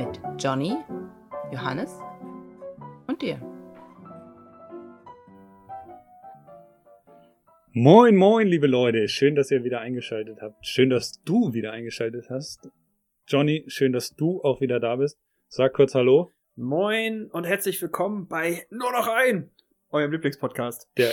[0.00, 0.74] Mit Johnny,
[1.52, 1.90] Johannes
[3.06, 3.38] und dir.
[7.72, 9.08] Moin, moin, liebe Leute.
[9.08, 10.66] Schön, dass ihr wieder eingeschaltet habt.
[10.66, 12.70] Schön, dass du wieder eingeschaltet hast.
[13.28, 15.18] Johnny, schön, dass du auch wieder da bist.
[15.48, 16.32] Sag kurz Hallo.
[16.56, 19.50] Moin und herzlich willkommen bei Nur noch ein,
[19.90, 20.88] eurem Lieblingspodcast.
[20.96, 21.12] Der,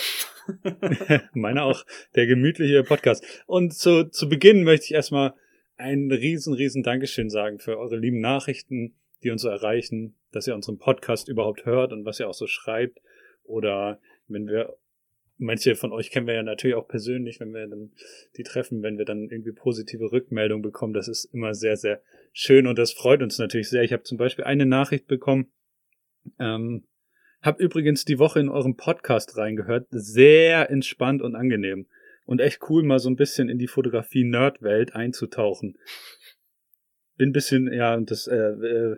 [1.34, 1.84] meiner auch,
[2.16, 3.44] der gemütliche Podcast.
[3.48, 5.34] Und zu, zu Beginn möchte ich erstmal
[5.78, 10.56] ein riesen, riesen Dankeschön sagen für eure lieben Nachrichten, die uns so erreichen, dass ihr
[10.56, 13.00] unseren Podcast überhaupt hört und was ihr auch so schreibt.
[13.44, 14.78] Oder wenn wir
[15.38, 17.92] manche von euch kennen wir ja natürlich auch persönlich, wenn wir dann
[18.38, 20.94] die treffen, wenn wir dann irgendwie positive Rückmeldungen bekommen.
[20.94, 22.02] Das ist immer sehr, sehr
[22.34, 23.84] schön und das freut uns natürlich sehr.
[23.84, 25.52] Ich habe zum Beispiel eine Nachricht bekommen.
[26.40, 26.86] Ähm,
[27.42, 29.88] hab übrigens die Woche in eurem Podcast reingehört.
[29.92, 31.88] Sehr entspannt und angenehm.
[32.28, 35.78] Und echt cool, mal so ein bisschen in die Fotografie-Nerd-Welt einzutauchen.
[37.16, 38.98] Bin ein bisschen, ja, das äh, äh,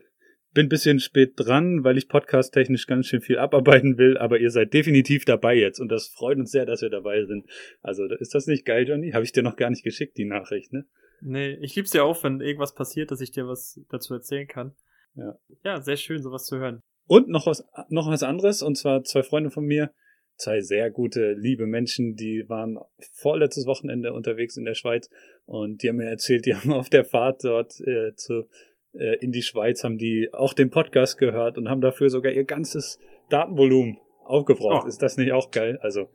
[0.52, 4.50] bin ein bisschen spät dran, weil ich podcast-technisch ganz schön viel abarbeiten will, aber ihr
[4.50, 7.46] seid definitiv dabei jetzt und das freut uns sehr, dass wir dabei sind.
[7.84, 9.12] Also ist das nicht geil, Johnny?
[9.12, 10.86] Habe ich dir noch gar nicht geschickt, die Nachricht, ne?
[11.22, 14.74] Nee, ich lieb's ja auch, wenn irgendwas passiert, dass ich dir was dazu erzählen kann.
[15.16, 15.38] Ja.
[15.64, 16.82] Ja, sehr schön, sowas zu hören.
[17.06, 19.92] Und noch was, noch was anderes, und zwar zwei Freunde von mir,
[20.40, 22.80] zwei sehr gute, liebe Menschen, die waren
[23.14, 25.10] vorletztes Wochenende unterwegs in der Schweiz
[25.46, 28.48] und die haben mir erzählt, die haben auf der Fahrt dort äh, zu
[28.94, 32.46] äh, in die Schweiz, haben die auch den Podcast gehört und haben dafür sogar ihr
[32.46, 34.86] ganzes Datenvolumen aufgebraucht.
[34.86, 34.88] Oh.
[34.88, 35.78] Ist das nicht auch geil?
[35.82, 36.10] Also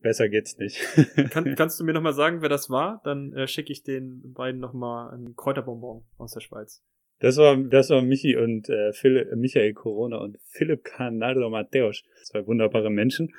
[0.00, 0.80] besser geht's nicht.
[1.30, 3.00] Kann, kannst du mir nochmal sagen, wer das war?
[3.04, 6.82] Dann äh, schicke ich den beiden nochmal einen Kräuterbonbon aus der Schweiz.
[7.20, 12.02] Das war, das war Michi und äh, Philipp, Michael Corona und Philipp Canaldo Mateos.
[12.24, 13.34] Zwei wunderbare Menschen.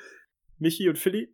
[0.58, 1.30] Michi und Philipp,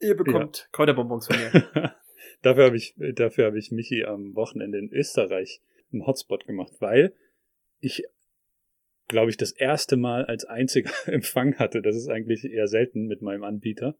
[0.00, 0.64] ihr bekommt ja.
[0.72, 1.94] Kräuterbonbons von mir.
[2.42, 5.60] dafür habe ich, dafür habe ich Michi am Wochenende in Österreich
[5.92, 7.14] einen Hotspot gemacht, weil
[7.80, 8.02] ich,
[9.06, 11.82] glaube ich, das erste Mal als einziger Empfang hatte.
[11.82, 13.96] Das ist eigentlich eher selten mit meinem Anbieter.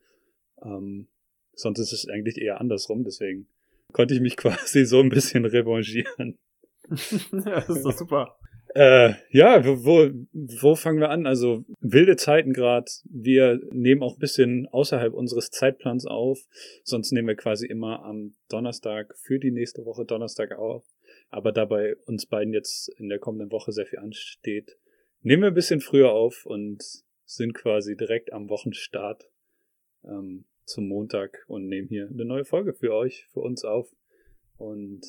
[0.60, 1.06] Ähm,
[1.52, 3.46] sonst ist es eigentlich eher andersrum, deswegen
[3.92, 6.38] konnte ich mich quasi so ein bisschen revanchieren.
[7.32, 8.36] ja, das ist doch super.
[8.74, 11.26] Äh, ja, wo, wo fangen wir an?
[11.26, 12.90] Also wilde Zeiten gerade.
[13.04, 16.38] Wir nehmen auch ein bisschen außerhalb unseres Zeitplans auf.
[16.82, 20.84] Sonst nehmen wir quasi immer am Donnerstag für die nächste Woche Donnerstag auf
[21.32, 24.76] aber dabei uns beiden jetzt in der kommenden Woche sehr viel ansteht,
[25.22, 26.84] nehmen wir ein bisschen früher auf und
[27.24, 29.30] sind quasi direkt am Wochenstart
[30.04, 33.90] ähm, zum Montag und nehmen hier eine neue Folge für euch, für uns auf.
[34.58, 35.02] Und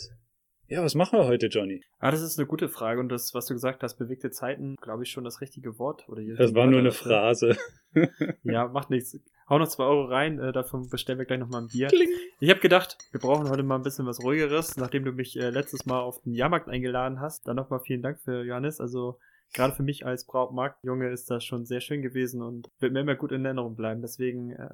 [0.67, 1.83] ja, was machen wir heute, Johnny?
[1.99, 5.03] Ah, das ist eine gute Frage und das, was du gesagt hast, bewegte Zeiten, glaube
[5.03, 6.07] ich schon das richtige Wort.
[6.09, 7.57] Oder das war nur eine Phrase.
[8.43, 9.19] ja, macht nichts.
[9.49, 11.87] Hau noch zwei Euro rein, äh, davon bestellen wir gleich nochmal ein Bier.
[11.87, 12.09] Kling.
[12.39, 15.49] Ich habe gedacht, wir brauchen heute mal ein bisschen was ruhigeres, nachdem du mich äh,
[15.49, 17.47] letztes Mal auf den Jahrmarkt eingeladen hast.
[17.47, 18.79] Dann nochmal vielen Dank für Johannes.
[18.79, 19.19] Also
[19.53, 23.15] gerade für mich als Brautmarktjunge ist das schon sehr schön gewesen und wird mir immer
[23.15, 24.01] gut in Erinnerung bleiben.
[24.01, 24.69] Deswegen, äh,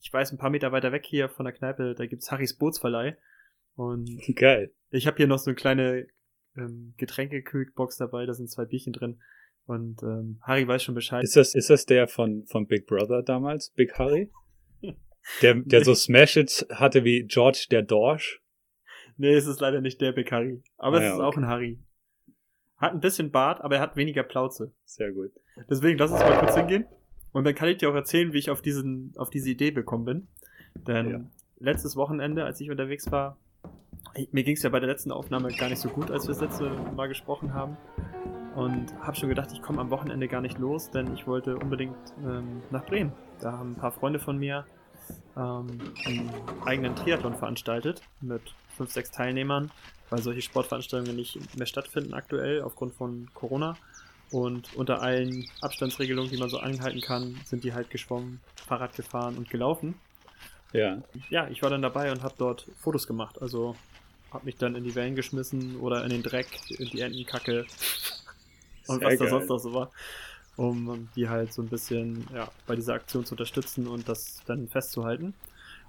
[0.00, 3.16] ich weiß, ein paar Meter weiter weg hier von der Kneipe, da gibt's Harrys Bootsverleih.
[3.76, 4.72] Und Geil.
[4.90, 6.06] Ich habe hier noch so eine kleine
[6.56, 9.20] ähm, Getränkekühlbox dabei, da sind zwei Bierchen drin.
[9.66, 11.24] Und ähm, Harry weiß schon Bescheid.
[11.24, 14.30] Ist das, ist das der von, von Big Brother damals, Big Harry?
[15.40, 18.42] Der, der so Smash-Hits hatte wie George der Dorsch?
[19.16, 20.62] Nee, es ist leider nicht der Big Harry.
[20.76, 21.22] Aber ah, es ist okay.
[21.22, 21.78] auch ein Harry.
[22.76, 24.74] Hat ein bisschen Bart, aber er hat weniger Plauze.
[24.84, 25.30] Sehr gut.
[25.70, 26.84] Deswegen lass uns mal kurz hingehen.
[27.32, 30.04] Und dann kann ich dir auch erzählen, wie ich auf diesen, auf diese Idee gekommen
[30.04, 30.28] bin.
[30.74, 31.20] Denn ja.
[31.58, 33.38] letztes Wochenende, als ich unterwegs war,
[34.32, 36.40] mir ging es ja bei der letzten Aufnahme gar nicht so gut, als wir das
[36.40, 37.76] letzte Mal gesprochen haben
[38.54, 41.96] und habe schon gedacht, ich komme am Wochenende gar nicht los, denn ich wollte unbedingt
[42.24, 43.12] ähm, nach Bremen.
[43.40, 44.64] Da haben ein paar Freunde von mir
[45.36, 46.30] ähm, einen
[46.64, 48.42] eigenen Triathlon veranstaltet mit
[48.76, 49.70] fünf, sechs Teilnehmern,
[50.10, 53.76] weil solche Sportveranstaltungen nicht mehr stattfinden aktuell aufgrund von Corona.
[54.30, 59.36] Und unter allen Abstandsregelungen, die man so anhalten kann, sind die halt geschwommen, Fahrrad gefahren
[59.36, 59.94] und gelaufen.
[60.72, 61.02] Ja.
[61.30, 63.40] Ja, ich war dann dabei und habe dort Fotos gemacht.
[63.40, 63.76] Also
[64.34, 66.46] habe mich dann in die Wellen geschmissen oder in den Dreck,
[66.78, 67.66] in die Entenkacke
[68.86, 69.90] und was da sonst noch so war,
[70.56, 74.68] um die halt so ein bisschen ja, bei dieser Aktion zu unterstützen und das dann
[74.68, 75.34] festzuhalten.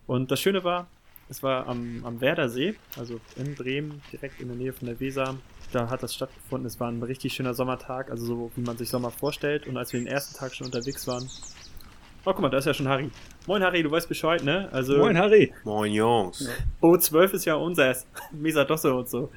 [0.08, 0.88] Und das Schöne war,
[1.28, 5.36] es war am, am Werdersee, also in Bremen, direkt in der Nähe von der Weser.
[5.72, 6.68] da hat das stattgefunden.
[6.68, 9.66] Es war ein richtig schöner Sommertag, also so wie man sich Sommer vorstellt.
[9.66, 11.28] Und als wir den ersten Tag schon unterwegs waren.
[12.28, 13.12] Oh, guck mal, da ist ja schon Harry.
[13.46, 14.68] Moin Harry, du weißt Bescheid, ne?
[14.72, 15.54] Also Moin, Harry.
[15.64, 16.50] Moin Jungs.
[16.82, 18.08] O12 ist ja unseres.
[18.32, 19.32] Mesadosse und so.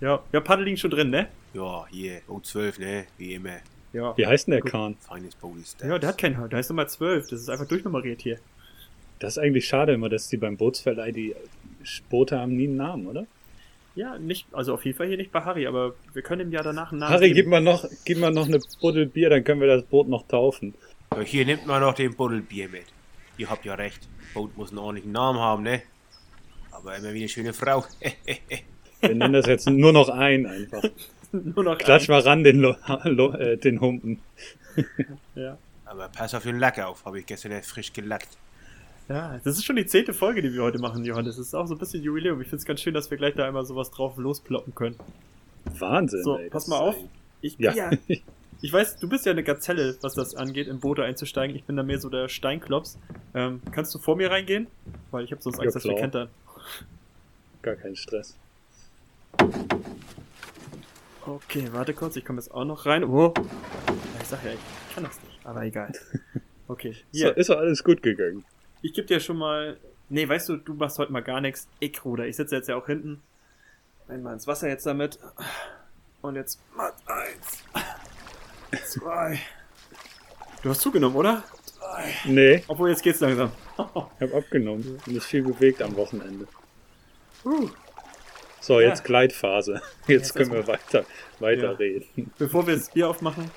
[0.00, 1.28] Ja, ja, Paddel liegen schon drin, ne?
[1.52, 3.04] Ja, hier, O12, ne?
[3.18, 3.58] Wie immer.
[3.92, 4.16] Ja.
[4.16, 4.96] Wie heißt denn der Kahn?
[4.98, 7.28] Feines Boot ist Ja, der hat keinen, der heißt Nummer 12.
[7.28, 8.38] Das ist einfach durchnummeriert hier.
[9.18, 11.36] Das ist eigentlich schade immer, dass die beim Bootsverleih die
[12.08, 13.26] Boote haben nie einen Namen, oder?
[13.94, 16.62] Ja, nicht, also auf jeden Fall hier nicht bei Harry, aber wir können ihm ja
[16.62, 17.36] danach einen Namen Harry, geben.
[17.36, 20.26] gib mal noch, gib mal noch eine Buddel Bier, dann können wir das Boot noch
[20.26, 20.72] taufen.
[21.16, 22.84] Ja, hier nimmt man noch den Buddelbier mit.
[23.36, 24.08] Ihr habt ja recht.
[24.34, 25.82] Boot muss einen ordentlichen Namen haben, ne?
[26.70, 27.84] Aber immer wie eine schöne Frau.
[29.00, 30.82] Wir nennen das jetzt nur noch ein einfach.
[31.32, 34.20] Nur noch Klatsch mal ran den, Lo Lo äh, den Humpen.
[34.76, 34.86] ein.
[35.34, 35.56] Ja.
[35.86, 38.28] Aber pass auf den Lack auf, habe ich gestern erst frisch gelackt.
[39.08, 41.36] ja, das ist schon die zehnte Folge, die wir heute machen, Johannes.
[41.36, 42.40] Das ist auch so ein bisschen Jubiläum.
[42.42, 44.96] Ich finde es ganz schön, dass wir gleich da einmal sowas drauf losploppen können.
[45.78, 46.48] Wahnsinn, So, ey.
[46.50, 46.96] pass mal auf.
[46.96, 47.08] ein-
[47.40, 47.72] Ich, Ja.
[47.72, 47.90] ja.
[48.62, 51.56] Ich weiß, du bist ja eine Gazelle, was das angeht, in Boote einzusteigen.
[51.56, 52.96] Ich bin da mehr so der Steinklops.
[53.34, 54.68] Ähm, kannst du vor mir reingehen?
[55.10, 56.28] Weil ich habe sonst Ja, Angst, dass wir kentern.
[57.62, 58.36] Gar kein Stress.
[61.26, 63.04] Okay, warte kurz, ich komme jetzt auch noch rein.
[63.04, 63.32] Oh.
[63.36, 63.42] Ja,
[64.20, 65.92] ich sag ja, ich kann das nicht, aber egal.
[66.68, 68.44] Okay, So, hier, ist doch alles gut gegangen.
[68.80, 69.76] ich gebe dir schon mal.
[70.08, 71.68] Nee, weißt du, du machst heute mal gar nichts.
[71.80, 72.26] Ich ruder.
[72.26, 73.20] Ich sitze jetzt ja auch hinten.
[74.08, 75.18] Einmal ins Wasser jetzt damit.
[76.22, 77.62] Und jetzt Matt eins.
[78.84, 79.38] Zwei.
[80.62, 81.42] Du hast zugenommen, oder?
[81.78, 82.04] Drei.
[82.26, 83.50] Nee, Obwohl, jetzt geht's langsam.
[83.74, 84.98] ich habe abgenommen.
[85.06, 86.46] Und ist viel bewegt am Wochenende.
[87.42, 87.68] Puh.
[88.60, 89.04] So, jetzt Ja.
[89.04, 89.74] Gleitphase.
[90.06, 91.04] Jetzt, Jetzt können wir weiter,
[91.40, 91.70] weiter Ja.
[91.72, 92.30] reden.
[92.38, 93.50] Bevor wir das Bier aufmachen,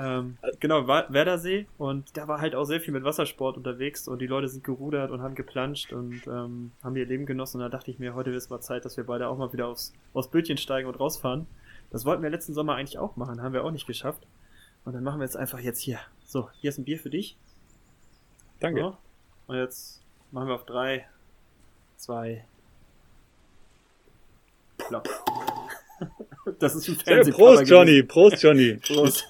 [0.00, 4.20] ähm, genau, Wa- Werdersee und da war halt auch sehr viel mit Wassersport unterwegs und
[4.20, 7.68] die Leute sind gerudert und haben geplanscht und ähm, haben ihr Leben genossen und da
[7.68, 10.28] dachte ich mir, heute ist mal Zeit, dass wir beide auch mal wieder aufs, aufs
[10.28, 11.46] Bötchen steigen und rausfahren.
[11.90, 14.24] Das wollten wir letzten Sommer eigentlich auch machen, haben wir auch nicht geschafft.
[14.88, 16.00] Und dann machen wir jetzt einfach jetzt hier.
[16.24, 17.36] So, hier ist ein Bier für dich.
[18.58, 18.80] Danke.
[18.80, 18.96] So.
[19.46, 20.00] Und jetzt
[20.30, 21.06] machen wir auf drei,
[21.98, 22.46] zwei,
[24.78, 25.06] plopp.
[26.58, 27.32] Das ist ein Hey, Fernseh.
[27.32, 28.02] Prost, Johnny.
[28.02, 28.76] Prost, Johnny.
[28.82, 29.28] Prost.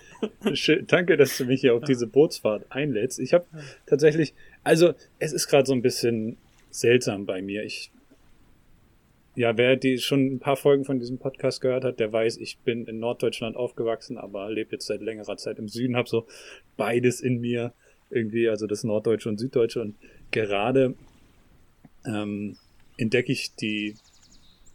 [0.52, 3.18] Schön, danke, dass du mich hier auf diese Bootsfahrt einlädst.
[3.18, 3.44] Ich habe
[3.86, 6.36] tatsächlich, also es ist gerade so ein bisschen
[6.70, 7.64] seltsam bei mir.
[7.64, 7.90] Ich,
[9.38, 12.58] ja, wer die schon ein paar Folgen von diesem Podcast gehört hat, der weiß, ich
[12.58, 16.26] bin in Norddeutschland aufgewachsen, aber lebe jetzt seit längerer Zeit im Süden, habe so
[16.76, 17.72] beides in mir
[18.10, 19.94] irgendwie, also das Norddeutsche und Süddeutsche und
[20.32, 20.96] gerade
[22.04, 22.56] ähm,
[22.96, 23.94] entdecke ich die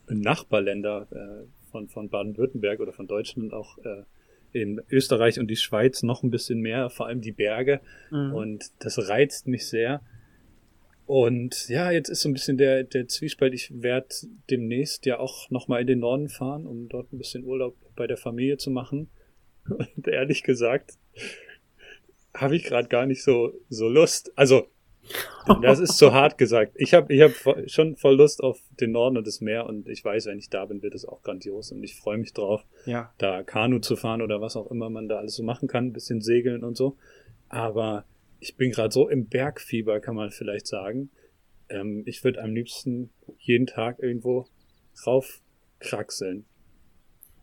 [0.08, 4.04] Nachbarländer äh, von, von Baden-Württemberg oder von Deutschland auch äh,
[4.54, 7.82] in Österreich und die Schweiz noch ein bisschen mehr, vor allem die Berge.
[8.12, 8.34] Mhm.
[8.34, 10.00] Und das reizt mich sehr.
[11.06, 13.54] Und ja, jetzt ist so ein bisschen der, der Zwiespalt.
[13.54, 14.08] Ich werde
[14.50, 18.18] demnächst ja auch nochmal in den Norden fahren, um dort ein bisschen Urlaub bei der
[18.18, 19.10] Familie zu machen.
[19.70, 20.94] Und ehrlich gesagt,
[22.34, 24.32] habe ich gerade gar nicht so, so Lust.
[24.36, 24.68] Also,
[25.62, 26.74] das ist zu hart gesagt.
[26.78, 27.32] Ich habe ich hab
[27.70, 30.66] schon voll Lust auf den Norden und das Meer und ich weiß, wenn ich da
[30.66, 33.14] bin, wird es auch grandios und ich freue mich drauf Ja.
[33.18, 35.94] da Kanu zu fahren oder was auch immer man da alles so machen kann, ein
[35.94, 36.96] bisschen segeln und so.
[37.50, 38.06] Aber
[38.44, 41.10] ich bin gerade so im Bergfieber, kann man vielleicht sagen.
[41.70, 43.10] Ähm, ich würde am liebsten
[43.40, 44.48] jeden Tag irgendwo
[45.08, 46.44] raufkraxeln.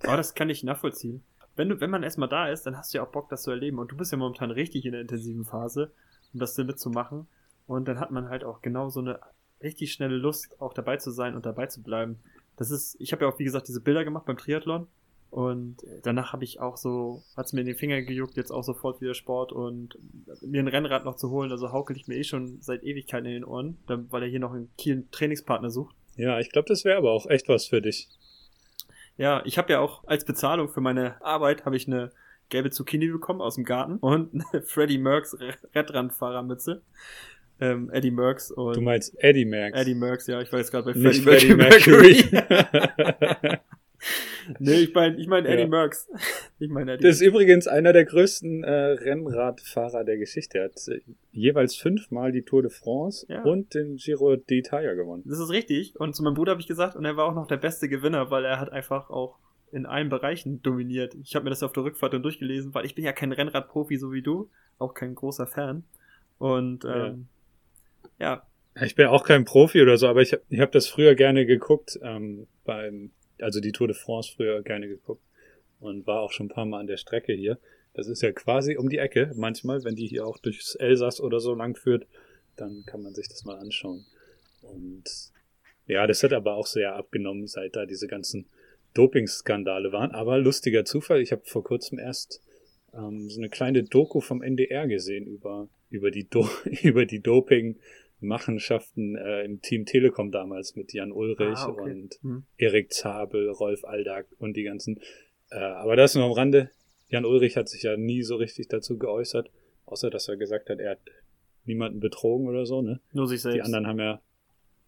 [0.02, 1.22] Aber das kann ich nachvollziehen.
[1.56, 3.50] Wenn, du, wenn man erstmal da ist, dann hast du ja auch Bock, das zu
[3.50, 3.78] erleben.
[3.78, 5.90] Und du bist ja momentan richtig in der intensiven Phase,
[6.34, 7.26] um das mitzumachen.
[7.66, 9.20] Und dann hat man halt auch genau so eine
[9.62, 12.18] richtig schnelle Lust, auch dabei zu sein und dabei zu bleiben.
[12.56, 14.86] Das ist, ich habe ja auch, wie gesagt, diese Bilder gemacht beim Triathlon.
[15.30, 19.00] Und danach habe ich auch so, hat's mir in den Finger gejuckt, jetzt auch sofort
[19.00, 19.96] wieder Sport und
[20.42, 21.52] mir ein Rennrad noch zu holen.
[21.52, 24.54] Also haukel ich mir eh schon seit Ewigkeiten in den Ohren, weil er hier noch
[24.54, 25.94] in Kiel einen Trainingspartner sucht.
[26.16, 28.08] Ja, ich glaube, das wäre aber auch echt was für dich.
[29.16, 32.10] Ja, ich habe ja auch als Bezahlung für meine Arbeit habe ich eine
[32.48, 35.36] gelbe Zucchini bekommen aus dem Garten und eine Freddie Merckx
[35.74, 36.82] Redrandfahrermütze.
[37.60, 39.78] Ähm, Eddie Merckx und Du meinst Eddie Merckx.
[39.78, 42.24] Eddie Merckx, ja, ich war jetzt gerade bei nicht Freddie, Freddie Mercury.
[42.32, 43.58] Mercury.
[44.58, 45.68] nee, ich meine ich mein Eddie Ja.
[45.68, 46.08] Merckx.
[46.58, 47.02] Ich meine Eddie.
[47.04, 50.58] Das ist übrigens einer der größten äh, Rennradfahrer der Geschichte.
[50.58, 51.00] Er hat äh,
[51.32, 53.42] jeweils fünfmal die Tour de France Ja.
[53.42, 55.22] und den Giro d'Italia gewonnen.
[55.26, 55.98] Das ist richtig.
[56.00, 58.30] Und zu meinem Bruder habe ich gesagt, und er war auch noch der beste Gewinner,
[58.30, 59.38] weil er hat einfach auch
[59.72, 61.14] in allen Bereichen dominiert.
[61.22, 63.96] Ich habe mir das auf der Rückfahrt dann durchgelesen, weil ich bin ja kein Rennradprofi
[63.98, 65.84] so wie du, auch kein großer Fan.
[66.38, 67.28] Und ähm,
[68.18, 68.42] ja,
[68.82, 71.46] Ich bin auch kein Profi oder so, aber ich habe ich hab das früher gerne
[71.46, 73.10] geguckt, ähm, beim,
[73.42, 75.22] also die Tour de France früher gerne geguckt
[75.80, 77.58] und war auch schon ein paar Mal an der Strecke hier.
[77.94, 81.40] Das ist ja quasi um die Ecke manchmal, wenn die hier auch durchs Elsass oder
[81.40, 82.06] so lang führt,
[82.56, 84.06] dann kann man sich das mal anschauen.
[84.62, 85.04] Und
[85.86, 88.46] ja, das hat aber auch sehr abgenommen, seit da diese ganzen
[88.94, 90.12] Dopingskandale waren.
[90.12, 92.42] Aber lustiger Zufall, ich habe vor kurzem erst
[92.92, 96.48] ähm, so eine kleine Doku vom NDR gesehen über, über die, Do
[96.82, 97.20] über die
[98.20, 101.90] Doping-Machenschaften äh, im Team Telekom damals mit Jan Ulrich Ah, okay.
[101.90, 102.44] und Hm.
[102.56, 105.00] Erik Zabel, Rolf Aldag und die ganzen.
[105.50, 106.70] Äh, aber das nur am Rande.
[107.08, 109.50] Jan Ulrich hat sich ja nie so richtig dazu geäußert,
[109.86, 111.00] außer dass er gesagt hat, er hat
[111.64, 113.00] niemanden betrogen oder so, ne?
[113.12, 113.56] Nur sich selbst.
[113.56, 114.22] Die anderen haben ja,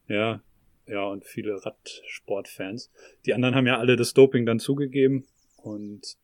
[0.07, 0.43] ja,
[0.87, 2.91] ja, und viele Radsportfans.
[3.27, 5.27] Die anderen haben ja alle das Doping dann zugegeben.
[5.57, 6.17] Und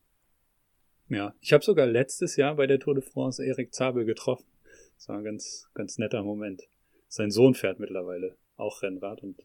[1.09, 4.47] ja, ich habe sogar letztes Jahr bei der Tour de France Erik Zabel getroffen.
[4.97, 6.63] Das war ein ganz, ganz netter Moment.
[7.09, 9.37] Sein Sohn fährt mittlerweile auch Rennrad und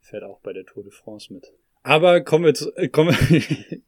[0.00, 1.52] fährt auch bei der Tour de France mit.
[1.84, 3.40] Aber kommen wir zu, äh, kommen wir,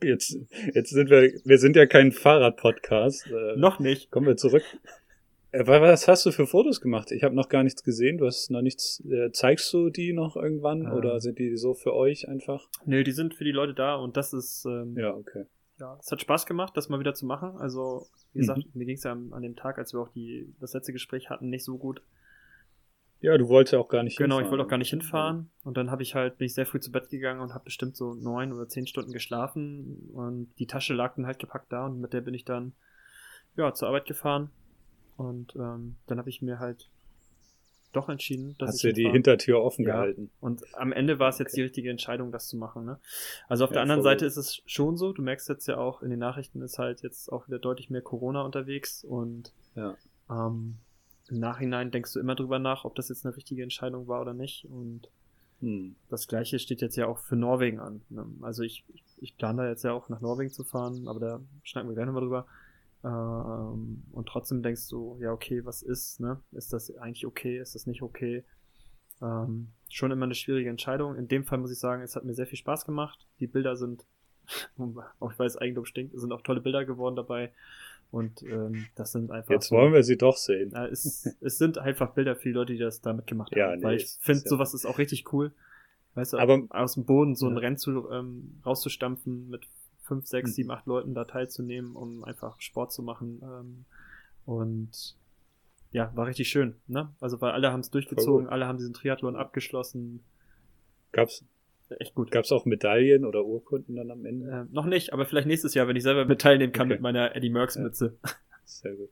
[0.09, 0.37] jetzt,
[0.75, 3.27] jetzt sind wir, wir sind ja kein Fahrrad-Podcast.
[3.31, 4.11] Äh, Noch nicht.
[4.11, 4.65] Kommen wir zurück.
[5.53, 7.13] Äh, wa- Was hast du für Fotos gemacht?
[7.13, 8.19] Ich habe noch gar nichts gesehen.
[8.19, 9.01] Du hast noch nichts.
[9.09, 10.93] Äh, zeigst du die noch irgendwann Ähm.
[10.93, 12.69] oder sind die so für euch einfach?
[12.85, 15.45] Nö, die sind für die Leute da und das ist, ähm, Ja, okay.
[15.79, 17.57] ja, es hat Spaß gemacht, das mal wieder zu machen.
[17.59, 18.71] Also, wie gesagt, Mhm.
[18.75, 21.31] mir ging es ja an, an dem Tag, als wir auch die, das letzte Gespräch
[21.31, 22.03] hatten, nicht so gut.
[23.25, 24.51] Ja, du wolltest ja auch gar nicht Genau, ich hinfahren.
[24.51, 25.51] wollte auch gar nicht hinfahren.
[25.65, 27.97] Und dann habe ich halt, bin ich sehr früh zu Bett gegangen und habe bestimmt
[27.97, 30.11] so neun oder zehn Stunden geschlafen.
[30.13, 32.75] Und die Tasche lag dann halt gepackt da und mit der bin ich dann
[33.57, 34.51] ja zur Arbeit gefahren.
[35.17, 36.91] Und ähm, dann habe ich mir halt
[37.93, 39.09] doch entschieden, dass Hast ich du die.
[39.09, 39.93] Hintertür offen Ja.
[39.95, 40.31] gehalten?
[40.41, 42.85] Und am Ende war es jetzt die richtige Entscheidung, das zu machen.
[42.85, 42.99] Ne?
[43.49, 45.79] Also auf Ja, der anderen voll Seite ist es schon so, du merkst jetzt ja
[45.79, 49.97] auch in den Nachrichten ist halt jetzt auch wieder deutlich mehr Corona unterwegs und Ja.
[50.29, 50.77] ähm,
[51.29, 54.35] im Nachhinein denkst du immer drüber nach, ob das jetzt eine richtige Entscheidung war oder
[54.35, 54.67] nicht.
[54.67, 55.09] Und
[55.65, 55.97] Hm.
[56.11, 58.03] das gleiche steht jetzt ja auch für Norwegen an.
[58.11, 58.27] Ne?
[58.43, 58.85] Also ich,
[59.21, 62.07] ich, plane da jetzt ja auch nach Norwegen zu fahren, aber da schnacken wir gleich
[62.07, 62.47] nochmal drüber.
[63.03, 66.41] Ähm, und trotzdem denkst du, ja, okay, was ist, ne?
[66.53, 67.59] Ist das eigentlich okay?
[67.59, 68.45] Ist das nicht okay?
[69.23, 71.17] Ähm, schon immer eine schwierige Entscheidung.
[71.17, 73.27] In dem Fall muss ich sagen, es hat mir sehr viel Spaß gemacht.
[73.41, 74.05] Die Bilder sind,
[75.21, 77.53] auch ich weiß, Eigentum stinkt, sind auch tolle Bilder geworden dabei.
[78.15, 79.51] Und ähm, das sind einfach.
[79.51, 80.71] Jetzt so- wollen wir sie doch sehen.
[80.73, 83.59] ja, es, es sind einfach Bilder für die Leute, die das damit gemacht haben.
[83.59, 85.53] Ja, nee, weil ich finde, ja- sowas ist auch richtig cool.
[86.15, 87.61] Weißt du, Aber- aus dem Boden so ein Ja.
[87.61, 89.67] Rennen zu, ähm, rauszustampfen, mit
[90.03, 90.55] fünf, sechs, Mhm.
[90.55, 93.41] sieben, acht Leuten da teilzunehmen, um einfach Sport zu machen.
[93.43, 93.85] Ähm,
[94.47, 95.17] und
[95.91, 96.77] ja, war richtig schön.
[96.87, 97.13] Ne?
[97.21, 100.23] Also, weil alle haben es durchgezogen, alle haben diesen Triathlon abgeschlossen.
[101.13, 101.45] Gab's,
[101.99, 102.31] Echt gut.
[102.31, 104.47] gab's auch Medaillen oder Urkunden dann am Ende?
[104.71, 106.95] Äh, noch nicht, aber vielleicht nächstes Jahr, wenn ich selber mit teilnehmen kann Okay.
[106.95, 108.17] mit meiner Eddie Merckx Mütze.
[108.65, 109.11] Sehr gut.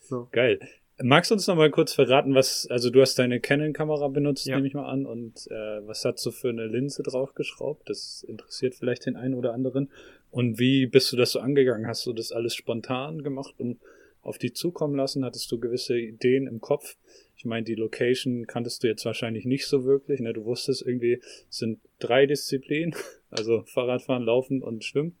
[0.00, 0.28] So.
[0.32, 0.58] Geil.
[1.00, 4.56] Magst du uns noch mal kurz verraten, was, also du hast deine Canon-Kamera benutzt, Ja.
[4.56, 7.88] nehme ich mal an, und äh, was hast du für eine Linse draufgeschraubt?
[7.88, 9.90] Das interessiert vielleicht den einen oder anderen.
[10.32, 11.86] Und wie bist du das so angegangen?
[11.86, 13.78] Hast du das alles spontan gemacht und
[14.22, 15.24] auf dich zukommen lassen?
[15.24, 16.96] Hattest du gewisse Ideen im Kopf?
[17.38, 20.18] Ich meine, die Location kanntest du jetzt wahrscheinlich nicht so wirklich.
[20.18, 20.32] Ne?
[20.32, 22.96] Du wusstest irgendwie, es sind drei Disziplinen,
[23.30, 25.16] also Fahrradfahren, Laufen und Schwimmen.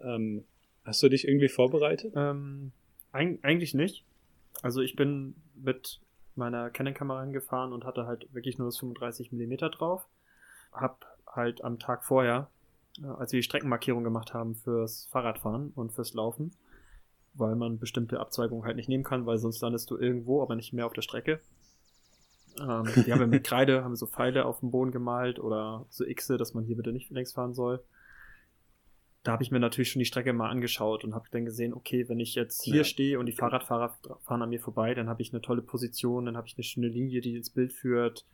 [0.00, 0.44] Ähm,
[0.84, 2.12] hast du dich irgendwie vorbereitet?
[2.14, 2.70] Ähm,
[3.10, 4.04] eig eigentlich nicht.
[4.62, 6.00] Also ich bin mit
[6.36, 10.06] meiner Canon-Kamera hingefahren und hatte halt wirklich nur das 35 mm drauf.
[10.70, 12.50] Hab halt am Tag vorher,
[13.02, 16.52] äh, als wir die Streckenmarkierung gemacht haben fürs Fahrradfahren und fürs Laufen,
[17.34, 20.72] weil man bestimmte Abzweigungen halt nicht nehmen kann, weil sonst landest du irgendwo, aber nicht
[20.72, 21.40] mehr auf der Strecke.
[22.60, 26.04] Ähm, die haben wir mit Kreide, haben so Pfeile auf dem Boden gemalt oder so
[26.04, 27.82] Xe, dass man hier bitte nicht längs fahren soll
[29.28, 32.08] da habe ich mir natürlich schon die Strecke mal angeschaut und habe dann gesehen, okay,
[32.08, 32.84] wenn ich jetzt hier Ja.
[32.84, 36.36] stehe und die Fahrradfahrer fahren an mir vorbei, dann habe ich eine tolle Position, dann
[36.36, 38.24] habe ich eine schöne Linie, die ins Bild führt.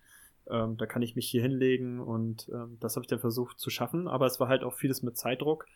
[0.49, 3.71] Ähm, da kann ich mich hier hinlegen und ähm, das habe ich dann versucht zu
[3.71, 4.07] schaffen.
[4.07, 5.67] Aber es war halt auch vieles mit Zeitdruck,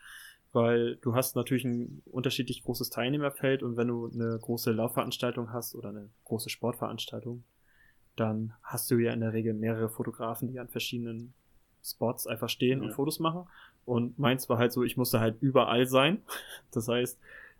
[0.52, 5.74] weil du hast natürlich ein unterschiedlich großes Teilnehmerfeld und wenn du eine große Laufveranstaltung hast
[5.74, 7.44] oder eine große Sportveranstaltung,
[8.16, 11.34] dann hast du ja in der Regel mehrere Fotografen, die an verschiedenen
[11.84, 12.94] Spots einfach stehen und Ja.
[12.94, 13.48] Fotos machen.
[13.84, 16.22] Und meins war halt so, ich musste halt überall sein.
[16.72, 17.18] Das heißt,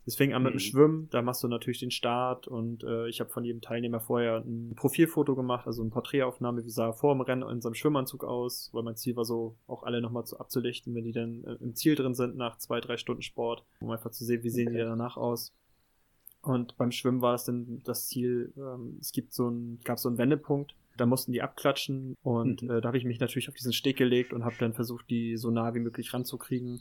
[0.08, 0.60] es fing an mit dem Mhm.
[0.60, 4.38] Schwimmen, da machst du natürlich den Start und äh, ich habe von jedem Teilnehmer vorher
[4.38, 8.24] ein Profilfoto gemacht, also eine Porträtaufnahme, wie sah er vor dem Rennen in seinem Schwimmanzug
[8.24, 11.52] aus, weil mein Ziel war so, auch alle nochmal zu abzulichten, wenn die dann äh,
[11.62, 14.70] im Ziel drin sind nach zwei, drei Stunden Sport, um einfach zu sehen, wie sehen
[14.70, 14.84] die Okay.
[14.88, 15.52] danach aus.
[16.42, 20.08] Und beim Schwimmen war es dann das Ziel, ähm, es gibt so ein, gab so
[20.08, 22.70] einen Wendepunkt, da mussten die abklatschen und Mhm.
[22.70, 25.36] äh, da habe ich mich natürlich auf diesen Steg gelegt und habe dann versucht, die
[25.36, 26.80] so nah wie möglich ranzukriegen.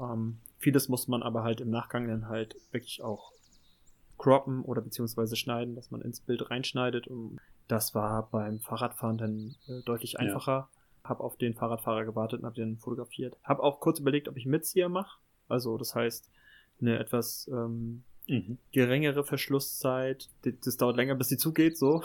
[0.00, 3.32] Ähm, vieles muss man aber halt im Nachgang dann halt wirklich auch
[4.18, 7.06] croppen oder beziehungsweise schneiden, dass man ins Bild reinschneidet.
[7.06, 10.68] Und das war beim Fahrradfahren dann äh, deutlich einfacher.
[11.04, 13.36] Hab auf den Fahrradfahrer gewartet und hab den fotografiert.
[13.44, 15.18] Hab auch kurz überlegt, ob ich Mitzieher mache.
[15.48, 16.30] Also das heißt,
[16.80, 18.56] eine etwas ähm, Mhm.
[18.72, 20.30] geringere Verschlusszeit.
[20.64, 22.02] Das dauert länger, bis sie zugeht, so.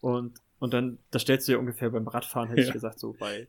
[0.00, 2.66] Und, und dann, das stellst du ja ungefähr beim Radfahren, hätte Ja.
[2.66, 3.46] ich gesagt, so bei,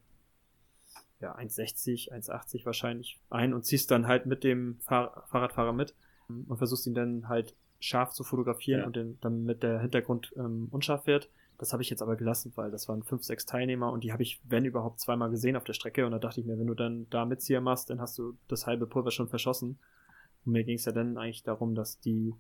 [1.24, 5.96] ja, 1,60, 1,80 wahrscheinlich ein und ziehst dann halt mit dem Fahr Fahrradfahrer mit
[6.28, 8.86] und versuchst ihn dann halt scharf zu fotografieren Ja.
[8.88, 11.30] und den, damit der Hintergrund ähm, unscharf wird.
[11.58, 14.24] Das habe ich jetzt aber gelassen, weil das waren fünf, sechs Teilnehmer und die habe
[14.24, 16.06] ich, wenn überhaupt, zweimal gesehen auf der Strecke.
[16.06, 18.68] Und da dachte ich mir, wenn du dann da Mitzieher machst, dann hast du das
[18.68, 19.80] halbe Pulver schon verschossen.
[20.46, 22.34] Und mir ging es ja dann eigentlich darum, dass die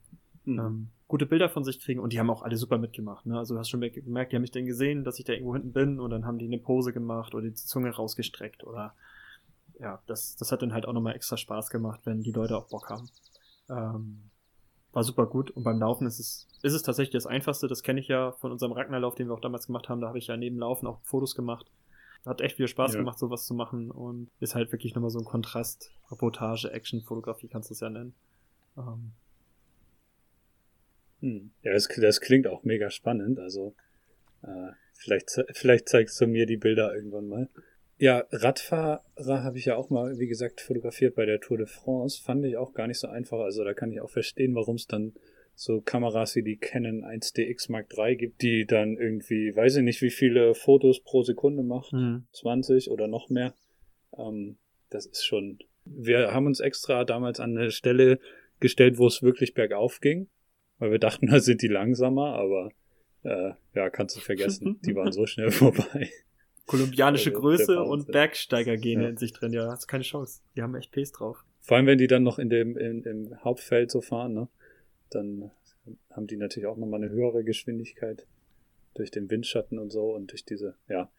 [0.45, 0.59] Mhm.
[0.59, 3.25] ähm, gute Bilder von sich kriegen und die haben auch alle super mitgemacht.
[3.25, 3.37] Ne?
[3.37, 5.73] Also du hast schon gemerkt, die haben mich dann gesehen, dass ich da irgendwo hinten
[5.73, 8.95] bin und dann haben die eine Pose gemacht oder die Zunge rausgestreckt oder
[9.79, 12.67] ja, das, das hat dann halt auch nochmal extra Spaß gemacht, wenn die Leute auch
[12.69, 13.09] Bock haben.
[13.69, 14.29] Ähm,
[14.91, 17.99] war super gut und beim Laufen ist es, ist es tatsächlich das Einfachste, das kenne
[17.99, 20.37] ich ja von unserem Ragnarlauf, den wir auch damals gemacht haben, da habe ich ja
[20.37, 21.69] neben Laufen auch Fotos gemacht.
[22.25, 22.99] Hat echt viel Spaß Ja.
[22.99, 27.49] gemacht, sowas zu machen und ist halt wirklich nochmal so ein Kontrast, Reportage, Action, Fotografie
[27.49, 28.13] kannst du es ja nennen.
[28.77, 29.11] Ähm,
[31.23, 31.51] Hm.
[31.63, 33.39] Ja, das, das klingt auch mega spannend.
[33.39, 33.73] Also
[34.43, 37.49] äh, vielleicht, vielleicht zeigst du mir die Bilder irgendwann mal.
[37.97, 42.21] Ja, Radfahrer habe ich ja auch mal, wie gesagt, fotografiert bei der Tour de France.
[42.21, 43.39] Fand ich auch gar nicht so einfach.
[43.39, 45.13] Also da kann ich auch verstehen, warum es dann
[45.55, 50.01] so Kameras wie die Canon 1DX Mark III gibt, die dann irgendwie, weiß ich nicht,
[50.01, 51.93] wie viele Fotos pro Sekunde macht.
[52.33, 53.53] 20 oder noch mehr.
[54.17, 54.57] Ähm,
[54.89, 55.59] das ist schon.
[55.85, 58.19] Wir haben uns extra damals an eine Stelle
[58.59, 60.27] gestellt, wo es wirklich bergauf ging,
[60.79, 62.71] weil wir dachten, da sind die langsamer, aber
[63.23, 64.79] äh, ja, kannst du vergessen.
[64.85, 66.09] die waren so schnell vorbei.
[66.65, 68.07] Kolumbianische Also, Größe und.
[68.11, 69.09] Bergsteigergene Ja.
[69.09, 70.41] in sich drin, ja, hast keine Chance.
[70.55, 71.43] Die haben echt Pace drauf.
[71.61, 74.47] Vor allem, wenn die dann noch in dem in, im Hauptfeld so fahren, ne,
[75.09, 75.51] dann
[76.11, 78.25] haben die natürlich auch nochmal eine höhere Geschwindigkeit
[78.95, 81.09] durch den Windschatten und so und durch diese, ja.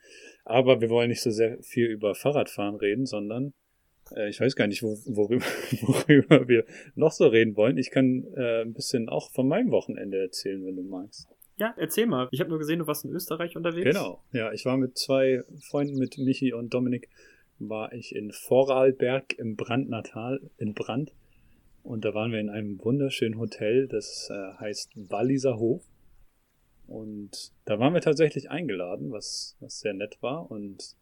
[0.45, 3.53] Aber wir wollen nicht so sehr viel über Fahrradfahren reden, sondern
[4.15, 5.45] äh, ich weiß gar nicht, wo, worüber,
[5.83, 7.79] worüber wir noch so reden wollen.
[7.79, 11.29] Ich kann äh, ein bisschen auch von meinem Wochenende erzählen, wenn du magst.
[11.57, 12.29] Ja, erzähl mal.
[12.33, 13.85] Ich habe nur gesehen, du warst in Österreich unterwegs.
[13.85, 17.09] Genau, ja, ich war mit zwei Freunden, mit Michi und Dominik,
[17.59, 21.13] war ich in Vorarlberg im Brandnatal, in Brand.
[21.85, 25.85] Und da waren wir in einem wunderschönen Hotel, das äh, heißt Walliser Hof.
[26.87, 30.51] Und da waren wir tatsächlich eingeladen, was, was sehr nett war.
[30.51, 30.97] Und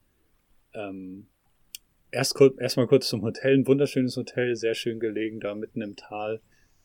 [0.75, 1.29] ähm,
[2.13, 5.97] erst kurz, erstmal kurz zum Hotel, ein wunderschönes Hotel, sehr schön gelegen, da mitten im
[5.97, 6.41] Tal,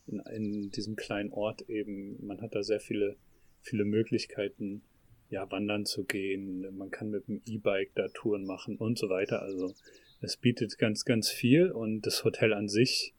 [0.06, 2.26] in, in diesem kleinen Ort eben.
[2.26, 3.16] Man hat da sehr viele,
[3.60, 4.82] viele Möglichkeiten,
[5.30, 6.66] ja, wandern zu gehen.
[6.76, 9.42] Man kann mit dem E-Bike da Touren machen und so weiter.
[9.42, 9.74] Also
[10.22, 13.14] es bietet ganz, ganz viel und das Hotel an sich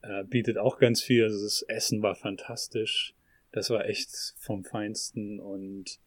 [0.00, 1.24] äh, bietet auch ganz viel.
[1.24, 3.14] Also das Essen war fantastisch.
[3.52, 5.98] Das war echt vom Feinsten und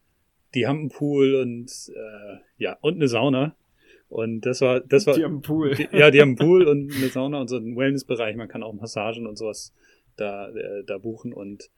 [0.54, 3.56] die haben einen Pool und äh, ja und eine Sauna
[4.08, 5.74] und das war das war Die haben einen Pool.
[5.74, 8.36] die, ja, die haben einen Pool und eine Sauna und so einen Wellnessbereich.
[8.36, 9.72] Man kann auch Massagen und sowas
[10.16, 11.32] da, äh, da buchen.
[11.32, 11.70] Und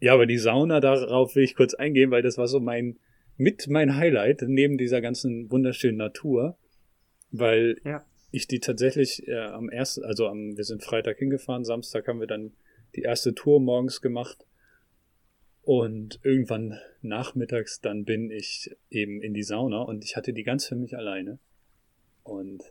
[0.00, 2.98] ja, aber die Sauna, darauf will ich kurz eingehen, weil das war so mein,
[3.36, 6.56] mit mein Highlight neben dieser ganzen wunderschönen Natur,
[7.30, 8.04] weil Ja.
[8.32, 12.26] ich die tatsächlich äh, am ersten, also am, wir sind Freitag hingefahren, Samstag haben wir
[12.26, 12.52] dann
[12.96, 14.44] die erste Tour morgens gemacht.
[15.64, 20.66] Und irgendwann nachmittags dann bin ich eben in die Sauna und ich hatte die ganz
[20.66, 21.38] für mich alleine.
[22.24, 22.62] Und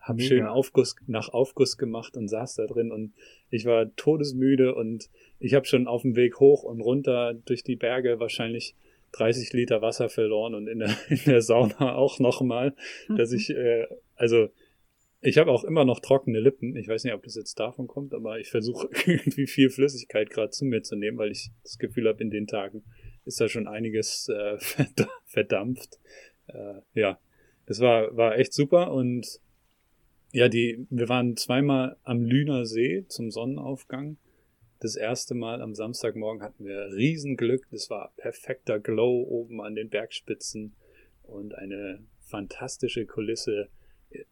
[0.00, 0.28] habe Mega.
[0.28, 3.12] schön Aufguss nach Aufguss gemacht und saß da drin und
[3.50, 7.76] ich war todesmüde und ich habe schon auf dem Weg hoch und runter durch die
[7.76, 8.74] Berge wahrscheinlich
[9.12, 12.74] 30 Liter Wasser verloren und in der, in der Sauna auch nochmal,
[13.16, 13.86] dass ich, äh,
[14.16, 14.48] also
[15.22, 16.76] ich habe auch immer noch trockene Lippen.
[16.76, 20.50] Ich weiß nicht, ob das jetzt davon kommt, aber ich versuche irgendwie viel Flüssigkeit gerade
[20.50, 22.84] zu mir zu nehmen, weil ich das Gefühl habe, in den Tagen
[23.26, 25.98] ist da schon einiges äh, verd- verdampft.
[26.46, 27.18] Äh, ja,
[27.70, 29.38] das war, war echt super und
[30.32, 34.16] ja, die, wir waren zweimal am Lüner See zum Sonnenaufgang.
[34.80, 37.68] Das erste Mal am Samstagmorgen hatten wir Riesenglück.
[37.70, 40.74] Das war perfekter Glow oben an den Bergspitzen
[41.22, 43.68] und eine fantastische Kulisse,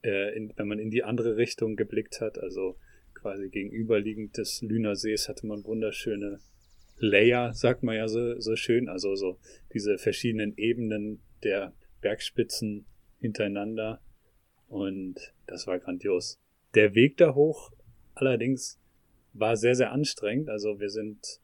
[0.03, 2.40] äh, in, wenn man in die andere Richtung geblickt hat.
[2.40, 2.74] Also
[3.14, 6.40] quasi gegenüberliegend des Lüner Sees hatte man wunderschöne
[6.98, 8.88] Layer, sagt man ja so, so schön.
[8.88, 9.38] Also so
[9.72, 12.85] diese verschiedenen Ebenen der Bergspitzen
[13.20, 14.00] hintereinander.
[14.68, 16.38] Und das war grandios.
[16.74, 17.72] Der Weg da hoch
[18.20, 18.78] allerdings
[19.33, 20.48] war sehr, sehr anstrengend.
[20.48, 21.40] Also wir sind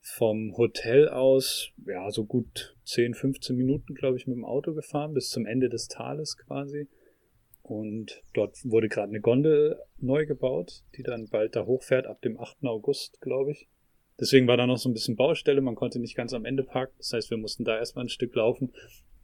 [0.00, 5.14] vom Hotel aus, ja, so gut 10, 15 Minuten, glaube ich, mit dem Auto gefahren,
[5.14, 6.88] bis zum Ende des Tales quasi.
[7.62, 12.40] Und dort wurde gerade eine Gondel neu gebaut, die dann bald da hochfährt, ab dem
[12.40, 12.64] 8.
[12.64, 13.68] August, glaube ich.
[14.18, 16.94] Deswegen war da noch so ein bisschen Baustelle, man konnte nicht ganz am Ende parken.
[16.96, 18.72] Das heißt, wir mussten da erstmal ein Stück laufen.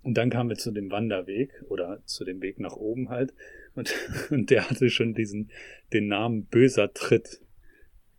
[0.04, 3.34] Und dann kamen wir zu dem Wanderweg oder zu dem Weg nach oben halt.
[3.74, 3.94] Und,
[4.30, 5.50] und der hatte schon diesen,
[5.92, 7.40] den Namen böser Tritt.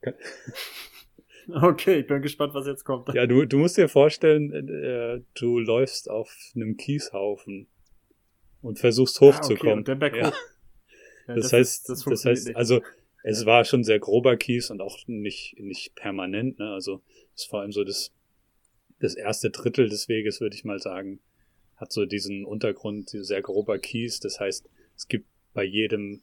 [1.47, 3.13] Okay, ich bin gespannt, was jetzt kommt.
[3.13, 7.67] Ja, du, du musst dir vorstellen, äh, du läufst auf einem Kieshaufen
[8.63, 9.85] und versuchst Ah, okay, hochzukommen.
[9.87, 10.33] und ja.
[11.27, 12.57] Ja, das, heißt, das das, heißt, nicht.
[12.57, 12.81] also
[13.23, 16.71] es war schon sehr grober Kies und auch nicht, nicht permanent, ne?
[16.71, 17.01] Also
[17.35, 18.11] es ist vor allem so das,
[18.99, 21.19] das erste Drittel des Weges, würde ich mal sagen,
[21.77, 24.19] hat so diesen Untergrund, sehr grober Kies.
[24.19, 26.21] Das heißt, es gibt bei jedem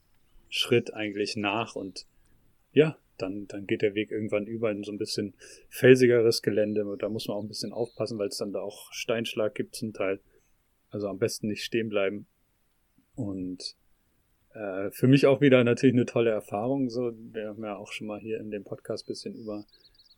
[0.48, 2.06] Schritt eigentlich nach und
[2.72, 5.34] ja, dann, dann geht der Weg irgendwann über in so ein bisschen
[5.68, 6.84] felsigeres Gelände.
[6.86, 9.74] Und da muss man auch ein bisschen aufpassen, weil es dann da auch Steinschlag gibt
[9.76, 10.20] zum Teil.
[10.90, 12.26] Also am besten nicht stehen bleiben.
[13.14, 13.76] Und
[14.54, 16.90] äh, für mich auch wieder natürlich eine tolle Erfahrung.
[16.90, 19.64] So, wir haben ja auch schon mal hier in dem Podcast bisschen über,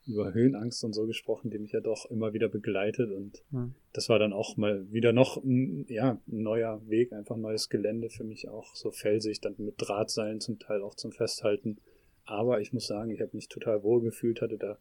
[0.07, 3.11] über Höhenangst und so gesprochen, die mich ja doch immer wieder begleitet.
[3.11, 3.75] Und Hm.
[3.93, 8.11] das war dann auch mal wieder noch ein, ja, ein neuer Weg, einfach neues Gelände
[8.11, 8.75] für mich auch.
[8.75, 11.79] So felsig, dann mit Drahtseilen zum Teil auch zum Festhalten.
[12.25, 14.79] Aber ich muss sagen, ich habe mich total wohl gefühlt, hatte da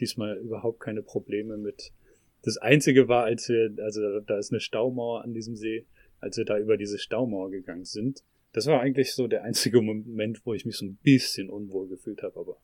[0.00, 1.92] diesmal überhaupt keine Probleme mit.
[2.42, 5.86] Das Einzige war, als wir, also da ist eine Staumauer an diesem See,
[6.20, 8.22] als wir da über diese Staumauer gegangen sind.
[8.52, 12.22] Das war eigentlich so der einzige Moment, wo ich mich so ein bisschen unwohl gefühlt
[12.22, 12.60] habe, aber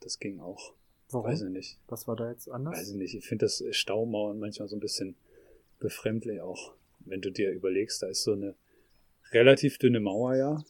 [0.00, 0.74] das ging auch.
[1.10, 1.30] Warum?
[1.30, 1.78] Weiß ich nicht.
[1.88, 2.76] Was war da jetzt anders?
[2.76, 3.14] Weiß ich nicht.
[3.14, 5.16] Ich finde das Staumauern manchmal so ein bisschen
[5.78, 6.74] befremdlich auch.
[7.00, 8.54] Wenn du dir überlegst, da ist so eine
[9.32, 10.64] relativ dünne Mauer ja,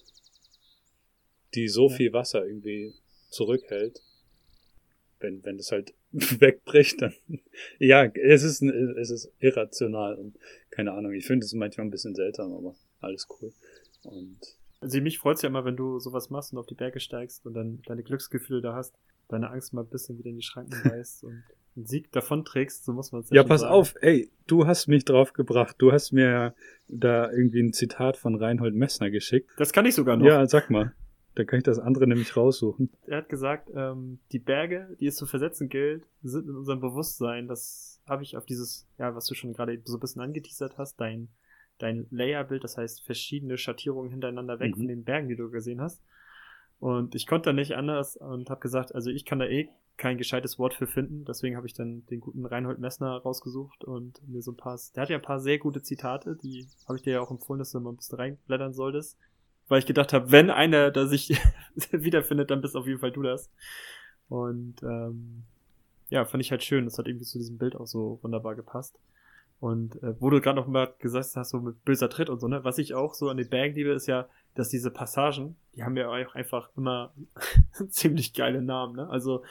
[1.55, 1.96] die so Ja.
[1.96, 2.92] viel Wasser irgendwie
[3.31, 4.03] zurückhält.
[5.20, 7.14] Wenn, wenn das halt wegbricht, dann,
[7.79, 10.37] ja, es ist, es ist irrational und
[10.70, 11.12] keine Ahnung.
[11.12, 13.53] Ich finde es manchmal ein bisschen seltsam, aber alles cool.
[14.03, 14.38] Und
[14.81, 17.55] Also mich freut's ja immer, wenn du sowas machst und auf die Berge steigst und
[17.55, 18.94] dann deine Glücksgefühle da hast,
[19.29, 21.43] deine Angst mal ein bisschen wieder in die Schranken weist und
[21.77, 23.73] einen Sieg davonträgst, so muss man es Ja, schon pass sagen.
[23.75, 25.77] auf, ey, du hast mich drauf gebracht.
[25.79, 26.55] Du hast mir ja
[26.89, 29.51] da irgendwie ein Zitat von Reinhold Messner geschickt.
[29.59, 30.25] Das kann ich sogar noch.
[30.27, 30.95] Ja, sag mal.
[31.35, 32.89] Da kann ich das andere nämlich raussuchen.
[33.07, 37.47] Er hat gesagt, ähm, die Berge, die es zu versetzen gilt, sind in unserem Bewusstsein.
[37.47, 40.99] Das habe ich auf dieses, ja, was du schon gerade so ein bisschen angeteasert hast,
[40.99, 41.29] dein,
[41.77, 44.79] dein Layerbild, das heißt verschiedene Schattierungen hintereinander weg Mhm.
[44.79, 46.01] von den Bergen, die du gesehen hast.
[46.79, 50.19] Und ich konnte da nicht anders und habe gesagt, also ich kann da eh kein
[50.19, 51.25] gescheites Wort für finden.
[51.25, 55.03] Deswegen habe ich dann den guten Reinhold Messner rausgesucht und mir so ein paar, der
[55.03, 57.73] hat ja ein paar sehr gute Zitate, die habe ich dir ja auch empfohlen, dass
[57.73, 59.17] du mal ein bisschen reinblättern solltest.
[59.69, 61.37] Weil ich gedacht habe, wenn einer da sich
[61.91, 63.51] wiederfindet, dann bist auf jeden Fall du das.
[64.29, 65.43] Und ähm,
[66.09, 66.85] ja, fand ich halt schön.
[66.85, 68.99] Das hat irgendwie zu diesem Bild auch so wunderbar gepasst.
[69.59, 72.49] Und äh, wo du gerade noch mal gesagt hast, so mit böser Tritt und so,
[72.49, 72.62] ne?
[72.64, 75.97] Was ich auch so an den Bergen liebe, ist ja, dass diese Passagen, die haben
[75.97, 77.14] ja auch einfach immer
[77.88, 79.09] ziemlich geile Namen, ne?
[79.09, 79.42] Also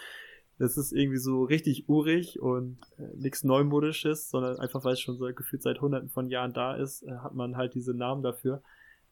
[0.58, 5.18] das ist irgendwie so richtig urig und äh, nichts Neumodisches, sondern einfach, weil es schon
[5.18, 8.62] so gefühlt seit hunderten von Jahren da ist, äh, hat man halt diese Namen dafür.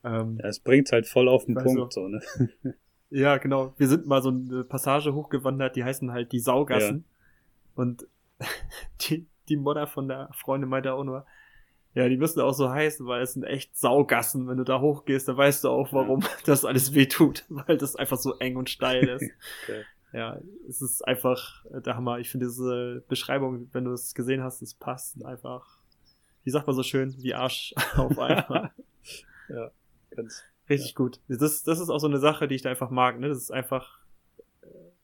[0.03, 2.21] Ähm, Ja, es bringt's halt voll auf den Punkt, so, ne?
[3.09, 3.73] ja, genau.
[3.77, 7.03] Wir sind mal so eine Passage hochgewandert, die heißen halt die Saugassen.
[7.75, 8.07] Und
[9.01, 11.25] die, die Modder von der Freundin meinte auch nur,
[11.95, 14.47] ja, die müssen auch so heißen, weil es sind echt Saugassen.
[14.47, 17.95] Wenn du da hochgehst, dann weißt du auch, warum das alles weh tut, weil das
[17.95, 19.29] einfach so eng und steil ist.
[19.63, 19.83] Okay.
[20.13, 22.19] Ja, es ist einfach äh, der Hammer.
[22.19, 25.79] Ich finde diese Beschreibung, wenn du es gesehen hast, es passt einfach,
[26.43, 28.71] wie sagt man so schön, wie Arsch auf einmal.
[29.49, 29.71] ja,
[30.11, 30.43] ganz.
[30.69, 31.19] Richtig gut.
[31.27, 33.19] Das, das ist auch so eine Sache, die ich da einfach mag.
[33.19, 33.27] Ne?
[33.27, 33.99] Das ist einfach,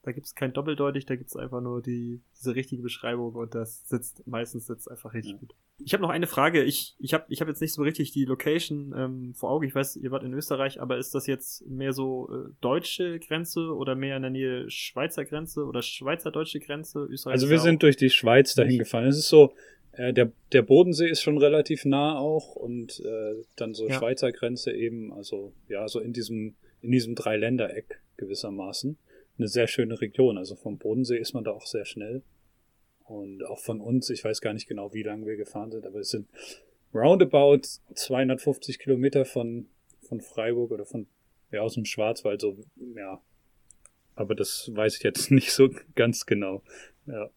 [0.03, 3.53] da gibt es kein Doppeldeutig, da gibt es einfach nur die, diese richtige Beschreibung und
[3.53, 5.37] das sitzt, meistens sitzt einfach richtig Ja.
[5.39, 5.53] gut.
[5.81, 6.63] Ich habe noch eine Frage.
[6.63, 9.65] Ich, ich habe ich hab jetzt nicht so richtig die Location ähm, vor Augen.
[9.65, 13.73] Ich weiß, ihr wart in Österreich, aber ist das jetzt mehr so äh, deutsche Grenze
[13.73, 16.99] oder mehr in der Nähe Schweizer Grenze oder Schweizer-deutsche Grenze?
[17.09, 19.05] Österreich Also wir sind durch die Schweiz dahin gefahren.
[19.05, 19.53] Es ist so,
[19.93, 23.97] äh, der, der Bodensee ist schon relativ nah auch und äh, dann so Ja.
[23.99, 28.97] Schweizer Grenze eben, also ja, so in diesem, in diesem Dreiländereck gewissermaßen.
[29.39, 30.37] Eine sehr schöne Region.
[30.37, 32.21] Also vom Bodensee ist man da auch sehr schnell.
[33.05, 35.99] Und auch von uns, ich weiß gar nicht genau, wie lange wir gefahren sind, aber
[35.99, 36.27] es sind
[36.93, 37.61] roundabout
[37.95, 39.67] 250 Kilometer von,
[40.01, 41.07] von Freiburg oder von,
[41.51, 42.57] ja, aus dem Schwarzwald, so,
[42.95, 43.19] ja.
[44.15, 46.61] Aber das weiß ich jetzt nicht so ganz genau.
[47.07, 47.29] Ja.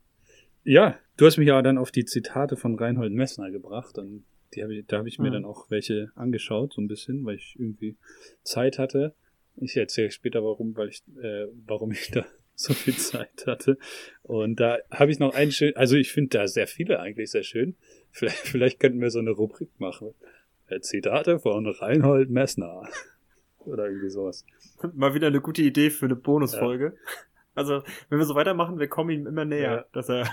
[0.64, 4.62] Ja, du hast mich ja dann auf die Zitate von Reinhold Messner gebracht und die
[4.62, 5.34] hab ich, da habe ich mir Mhm.
[5.34, 7.96] dann auch welche angeschaut, so ein bisschen, weil ich irgendwie
[8.42, 9.14] Zeit hatte.
[9.56, 13.78] Ich erzähle später warum, weil ich, äh, warum ich da so viel Zeit hatte.
[14.22, 17.42] Und da habe ich noch einen schön, also ich finde da sehr viele eigentlich sehr
[17.42, 17.76] schön.
[18.10, 20.14] Vielleicht, vielleicht könnten wir so eine Rubrik machen.
[20.68, 22.88] Äh, Zitate von Reinhold Messner.
[23.60, 24.44] Oder irgendwie sowas.
[24.94, 26.96] Mal wieder eine gute Idee für eine Bonusfolge.
[27.54, 29.84] Also, wenn wir so weitermachen, wir kommen ihm immer näher, Ja.
[29.92, 30.28] dass er,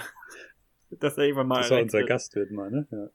[0.90, 2.08] dass er irgendwann mal Dass er unser wird.
[2.10, 2.88] Gast wird mal, ne?
[2.90, 3.10] Ja.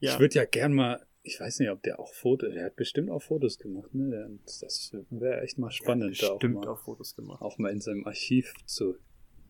[0.00, 0.12] Ja.
[0.14, 3.10] Ich würde ja gern mal, ich weiß nicht, ob der auch Fotos, der hat bestimmt
[3.10, 4.38] auch Fotos gemacht, ne?
[4.44, 7.42] Das wäre echt mal spannend, da auch Bestimmt mal, auch Fotos gemacht.
[7.42, 8.96] auch mal in seinem Archiv zu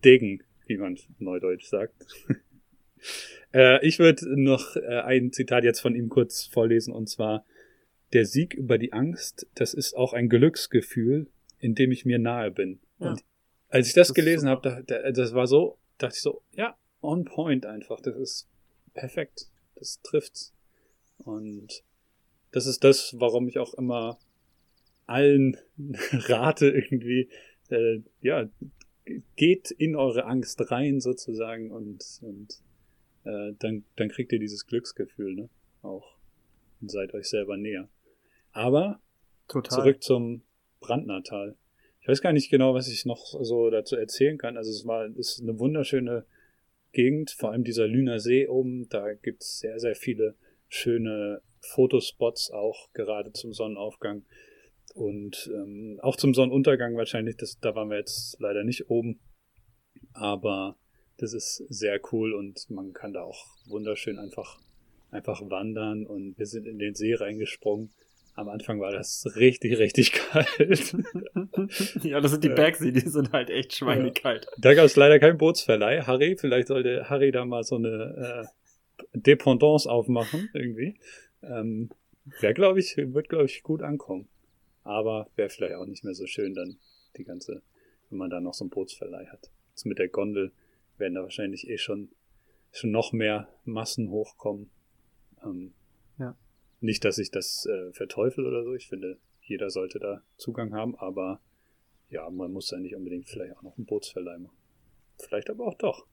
[0.04, 1.94] diggen, wie man neudeutsch sagt.
[3.54, 7.44] äh, ich würde noch äh, ein Zitat jetzt von ihm kurz vorlesen, und zwar
[8.14, 11.26] der Sieg über die Angst, das ist auch ein Glücksgefühl,
[11.58, 12.80] in dem ich mir nahe bin.
[13.00, 13.10] Ja.
[13.10, 13.24] Und
[13.68, 14.76] als ich das, Das gelesen super.
[14.76, 18.00] habe, da, da, das war so, dachte ich so, ja, on point einfach.
[18.00, 18.48] Das ist
[18.94, 19.50] perfekt.
[19.74, 20.54] Das trifft's.
[21.18, 21.82] Und
[22.52, 24.18] das ist das, warum ich auch immer
[25.06, 25.56] allen
[26.12, 27.28] rate, irgendwie,
[27.70, 28.48] äh, ja,
[29.36, 32.60] geht in eure Angst rein sozusagen und, und
[33.24, 35.48] äh, dann, dann kriegt ihr dieses Glücksgefühl, ne?
[35.82, 36.16] Auch.
[36.80, 37.88] Und seid euch selber näher.
[38.52, 39.00] Aber
[39.48, 39.78] Total.
[39.78, 40.42] zurück zum
[40.80, 41.56] Brandnertal.
[42.00, 44.56] Ich weiß gar nicht genau, was ich noch so dazu erzählen kann.
[44.56, 46.24] Also es war, es ist eine wunderschöne
[46.92, 48.88] Gegend, vor allem dieser Lüner See oben.
[48.88, 50.34] Da gibt's sehr, sehr viele
[50.68, 54.24] schöne Fotospots auch gerade zum Sonnenaufgang
[54.94, 57.36] und ähm, auch zum Sonnenuntergang wahrscheinlich.
[57.36, 59.20] Das, da waren wir jetzt leider nicht oben,
[60.12, 60.76] aber
[61.18, 64.58] das ist sehr cool und man kann da auch wunderschön einfach
[65.10, 67.92] einfach wandern und wir sind in den See reingesprungen.
[68.34, 70.48] Am Anfang war das richtig, richtig kalt.
[72.02, 72.54] ja, das sind die Ja.
[72.54, 74.46] Bergsee, die sind halt echt schweinekalt.
[74.58, 76.02] Da gab es leider keinen Bootsverleih.
[76.02, 78.65] Harry, vielleicht sollte Harry da mal so eine äh,
[79.22, 80.98] Dependance aufmachen, irgendwie.
[81.42, 81.90] Ähm,
[82.40, 84.28] wäre, glaube ich, wird, glaube ich, gut ankommen.
[84.82, 86.78] Aber wäre vielleicht auch nicht mehr so schön dann
[87.16, 87.62] die ganze,
[88.10, 89.50] wenn man da noch so einen Bootsverleih hat.
[89.70, 90.52] Jetzt mit der Gondel
[90.98, 92.10] werden da wahrscheinlich eh schon,
[92.72, 94.70] schon noch mehr Massen hochkommen.
[95.44, 95.72] Ähm,
[96.18, 96.36] Ja.
[96.80, 98.74] Nicht, dass ich das äh, verteufel oder so.
[98.74, 101.40] Ich finde, jeder sollte da Zugang haben, aber
[102.10, 104.56] ja, man muss ja nicht unbedingt vielleicht auch noch einen Bootsverleih machen.
[105.18, 106.06] Vielleicht aber auch doch.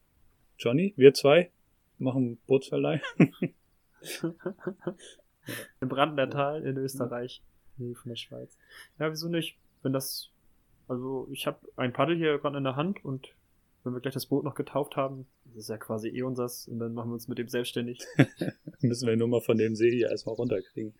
[0.57, 1.51] Johnny, wir zwei
[2.03, 3.01] machen Bootsverleih.
[5.81, 7.41] Im Brandnertal in Österreich.
[7.77, 8.57] Nee, von der Schweiz.
[8.99, 9.57] Ja, wieso nicht?
[9.81, 10.29] Wenn das.
[10.87, 13.33] Also, ich habe ein Paddel hier gerade in der Hand und
[13.83, 16.79] wenn wir gleich das Boot noch getauft haben, das ist ja quasi eh unsers und
[16.79, 17.99] dann machen wir uns mit dem selbstständig.
[18.81, 20.93] Müssen wir nur mal von dem See hier erstmal runterkriegen.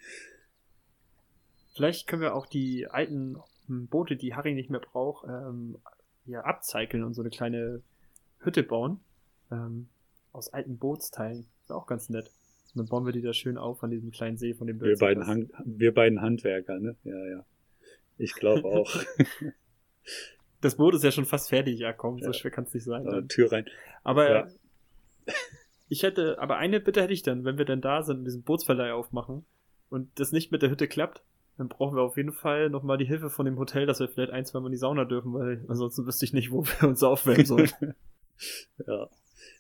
[1.74, 3.38] Vielleicht können wir auch die alten
[3.68, 5.78] Boote, die Harry nicht mehr braucht, ähm,
[6.26, 7.82] ja, upcyclen und so eine kleine
[8.40, 9.00] Hütte bauen.
[9.52, 9.88] Ähm,
[10.34, 11.46] aus alten Bootsteilen.
[11.62, 12.32] Ist auch ganz nett.
[12.76, 14.98] Und dann bauen wir die da schön auf an diesem kleinen See von dem Wir
[14.98, 16.96] beiden, Han wir beiden Handwerker, ne?
[17.04, 17.46] Ja, ja.
[18.18, 18.94] Ich glaube auch.
[20.62, 22.34] Das Boot ist ja schon fast fertig, ja komm, so Ja.
[22.34, 23.06] schwer kann es nicht sein.
[23.06, 23.28] Äh, Dann.
[23.28, 23.66] Tür rein.
[24.04, 24.48] Aber Ja.
[25.90, 28.44] ich hätte, aber eine Bitte hätte ich dann, wenn wir dann da sind und diesen
[28.44, 29.46] Bootsverleih aufmachen
[29.90, 31.22] und das nicht mit der Hütte klappt,
[31.58, 34.32] dann brauchen wir auf jeden Fall nochmal die Hilfe von dem Hotel, dass wir vielleicht
[34.32, 37.04] ein, zwei Mal in die Sauna dürfen, weil ansonsten wüsste ich nicht, wo wir uns
[37.04, 37.70] aufwärmen sollen.
[38.88, 39.08] Ja.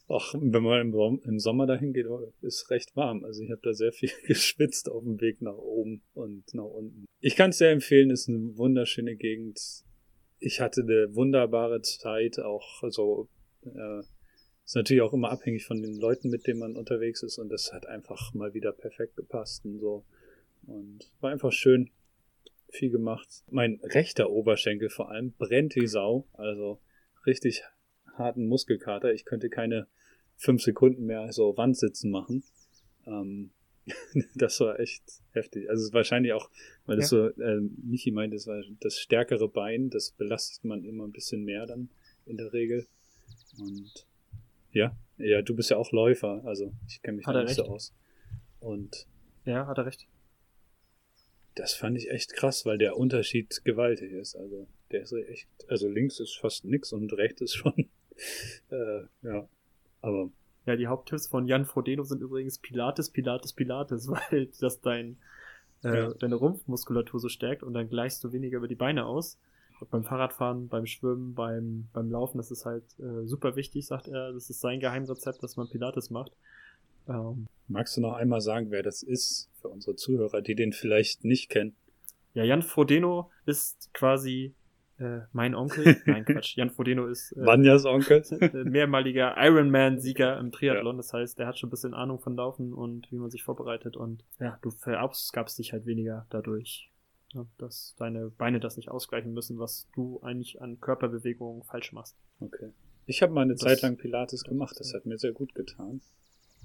[0.09, 2.07] Ach, wenn man im, Som- im Sommer dahin geht,
[2.41, 3.23] ist recht warm.
[3.23, 7.05] Also ich habe da sehr viel geschwitzt auf dem Weg nach oben und nach unten.
[7.21, 9.59] Ich kann es sehr empfehlen, ist eine wunderschöne Gegend.
[10.39, 13.29] Ich hatte eine wunderbare Zeit, auch so
[13.63, 13.99] äh,
[14.65, 17.71] ist natürlich auch immer abhängig von den Leuten, mit denen man unterwegs ist und das
[17.73, 20.05] hat einfach mal wieder perfekt gepasst und so.
[20.65, 21.91] Und war einfach schön,
[22.69, 23.43] viel gemacht.
[23.51, 26.79] Mein rechter Oberschenkel vor allem brennt wie Sau, also
[27.25, 27.63] richtig
[28.13, 29.13] harten Muskelkater.
[29.13, 29.87] Ich könnte keine
[30.35, 32.43] fünf Sekunden mehr so Wandsitzen machen.
[33.05, 33.51] Ähm,
[34.35, 35.69] das war echt heftig.
[35.69, 36.49] Also wahrscheinlich auch,
[36.85, 41.05] weil das so, äh, Michi meint, das war das stärkere Bein, das belastet man immer
[41.05, 41.89] ein bisschen mehr dann
[42.25, 42.87] in der Regel.
[43.59, 44.07] Und
[44.71, 47.71] ja, ja, du bist ja auch Läufer, also ich kenne mich da nicht so recht.
[47.71, 47.93] aus.
[48.59, 49.07] Und
[49.45, 50.07] ja, hat er recht.
[51.55, 54.35] das fand ich echt krass, weil der Unterschied gewaltig ist.
[54.35, 57.89] Also der ist echt, also links ist fast nix und rechts ist schon,
[58.69, 59.47] äh, ja,
[60.01, 60.29] aber
[60.65, 65.17] Ja, die Haupttipps von Jan Frodeno sind übrigens Pilates, Pilates, Pilates, weil das dein,
[65.83, 66.13] äh, Ja.
[66.13, 69.39] deine Rumpfmuskulatur so stärkt und dann gleichst du weniger über die Beine aus.
[69.79, 74.07] Und beim Fahrradfahren, beim Schwimmen, beim, beim Laufen, das ist halt äh, super wichtig, sagt
[74.07, 74.31] er.
[74.31, 76.31] Das ist sein Geheimrezept, dass man Pilates macht.
[77.07, 81.23] Ähm, magst du noch einmal sagen, wer das ist für unsere Zuhörer, die den vielleicht
[81.25, 81.75] nicht kennen?
[82.35, 84.55] ja, Jan Frodeno ist quasi
[84.99, 85.97] äh, mein Onkel.
[86.05, 86.55] Nein, Quatsch.
[86.55, 88.23] Jan Frodeno ist äh, Vanjas Onkel?
[88.39, 90.97] äh, mehrmaliger Ironman-Sieger im Triathlon.
[90.97, 93.97] Das heißt, der hat schon ein bisschen Ahnung von Laufen und wie man sich vorbereitet.
[93.97, 96.89] Und ja, du verausgabst dich halt weniger dadurch,
[97.33, 102.15] ja, dass deine Beine das nicht ausgleichen müssen, was du eigentlich an Körperbewegungen falsch machst.
[102.39, 102.69] Okay.
[103.05, 106.01] Ich habe mal eine Das- Zeit lang Pilates gemacht, das hat mir sehr gut getan.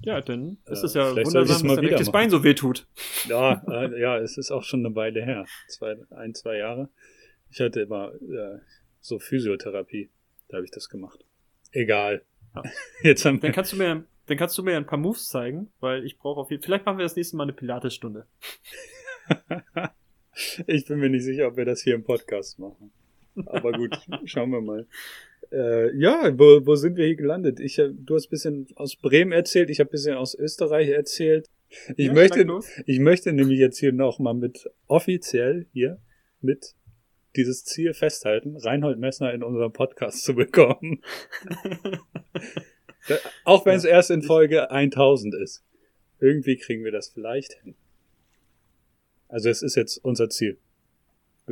[0.01, 2.11] Ja, dann ist Äh, es ja wundersam, dass dein rechtes machen.
[2.13, 2.87] Bein so weh tut.
[3.27, 5.45] Ja, äh, ja, es ist auch schon eine Weile her.
[5.67, 6.87] Zwei, ein, zwei Jahre.
[7.51, 8.59] Ich hatte immer äh,
[9.01, 10.09] so Physiotherapie.
[10.47, 11.25] Da habe ich das gemacht.
[11.71, 12.23] Egal.
[12.55, 12.63] Ja.
[13.03, 16.05] Jetzt haben Dann kannst du mir, dann kannst du mir ein paar Moves zeigen, weil
[16.05, 18.25] ich brauche auf jeden Vielleicht machen wir das nächste Mal eine Pilates-Stunde.
[20.67, 22.91] ich bin mir nicht sicher, ob wir das hier im Podcast machen.
[23.45, 24.87] Aber gut, schauen wir mal.
[25.51, 27.59] Äh, ja, wo, wo sind wir hier gelandet?
[27.59, 30.89] Ich, hab- du hast ein bisschen aus Bremen erzählt, ich habe ein bisschen aus Österreich
[30.89, 31.47] erzählt.
[31.97, 32.45] Ich Ja, möchte,
[32.85, 35.99] ich möchte nämlich jetzt hier noch mal mit offiziell hier
[36.41, 36.73] mit
[37.35, 41.01] dieses Ziel festhalten, Reinhold Messner in unserem Podcast zu bekommen.
[43.43, 45.63] Auch wenn es erst in Folge 1000 ist.
[46.19, 47.75] Irgendwie kriegen wir das vielleicht hin.
[49.27, 50.57] Also es ist jetzt unser Ziel.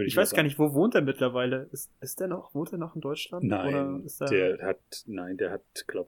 [0.05, 0.47] Ich mal weiß gar sagen.
[0.47, 1.69] nicht, wo wohnt er mittlerweile?
[1.71, 3.43] Ist, ist der noch, wohnt er noch in Deutschland?
[3.45, 6.07] Nein, er, der hat, nein, der hat, glaub,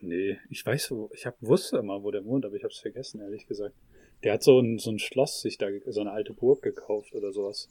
[0.00, 3.20] nee, ich weiß wo, ich hab, wusste immer, wo der wohnt, aber ich hab's vergessen,
[3.20, 3.74] ehrlich gesagt.
[4.22, 7.32] Der hat so ein, so ein Schloss sich da, so eine alte Burg gekauft oder
[7.32, 7.68] sowas.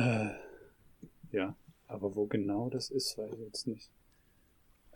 [0.00, 3.90] Äh, ja, aber wo genau das ist, weiß ich jetzt nicht.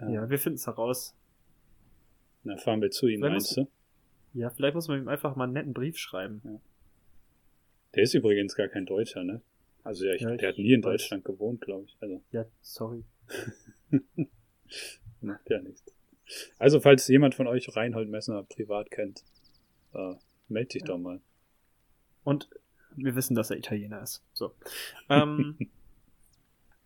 [0.01, 1.15] Äh, ja, wir finden es heraus.
[2.43, 3.67] Na, fahren wir zu ihm, Wenn meinst du?
[4.33, 6.61] Ja, vielleicht muss man ihm einfach mal einen netten Brief schreiben.
[7.95, 9.41] Der ist übrigens gar kein Deutscher, ne?
[9.85, 10.93] Also ja, ich, Ja, ich der hat nie in weiß.
[10.93, 11.97] Deutschland gewohnt, glaube ich.
[12.01, 13.05] Also Ja, sorry.
[15.21, 15.85] macht ja nichts.
[16.59, 19.25] Also, falls jemand von euch Reinhold Messner privat kennt,
[19.93, 20.15] äh,
[20.49, 21.21] meld dich doch mal.
[22.25, 22.49] Und
[22.97, 24.23] wir wissen, dass er Italiener ist.
[24.33, 24.53] So.
[25.09, 25.57] Ähm,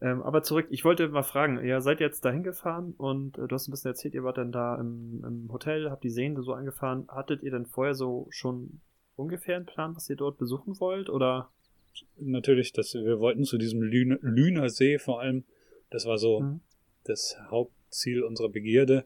[0.01, 3.55] ähm, aber zurück, ich wollte mal fragen, ihr seid jetzt dahin gefahren und äh, du
[3.55, 6.53] hast ein bisschen erzählt, ihr wart dann da im, im Hotel, habt die Seen so
[6.53, 7.07] angefahren.
[7.09, 8.81] Hattet ihr denn vorher so schon
[9.17, 11.09] ungefähr einen Plan, was ihr dort besuchen wollt?
[11.11, 11.51] Oder?
[12.17, 15.45] Natürlich, dass wir wollten zu diesem Lüne, Lüner See vor allem.
[15.91, 16.61] Das war so Mhm.
[17.05, 19.05] das Hauptziel unserer Begierde.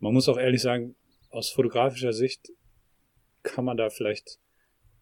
[0.00, 0.94] Man muss auch ehrlich sagen,
[1.30, 2.52] aus fotografischer Sicht
[3.42, 4.38] kann man da vielleicht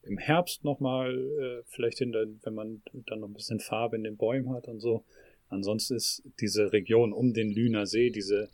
[0.06, 4.04] im Herbst nochmal, äh, vielleicht in der, wenn man dann noch ein bisschen Farbe in
[4.04, 5.04] den Bäumen hat und so.
[5.48, 8.50] Ansonsten ist diese Region um den Lüner See, diese,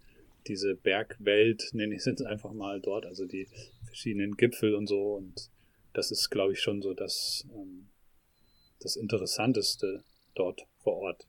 [0.47, 3.49] diese Bergwelt, nenne ich es jetzt einfach mal dort, also die
[3.85, 5.15] verschiedenen Gipfel und so.
[5.15, 5.51] Und
[5.93, 7.89] das ist, glaube ich, schon so das, ähm,
[8.81, 11.27] das Interessanteste dort vor Ort,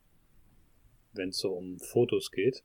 [1.14, 2.64] wenn es so um Fotos geht.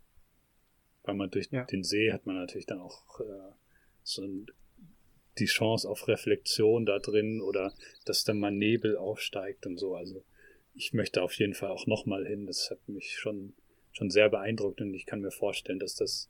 [1.04, 1.64] Weil man durch Ja.
[1.64, 3.52] den See hat man natürlich dann auch äh,
[4.02, 4.46] so ein,
[5.38, 9.94] die Chance auf Reflexion da drin oder dass dann mal Nebel aufsteigt und so.
[9.94, 10.24] Also
[10.74, 12.46] ich möchte auf jeden Fall auch nochmal hin.
[12.46, 13.54] Das hat mich schon,
[13.92, 16.28] schon sehr beeindruckt und ich kann mir vorstellen, dass das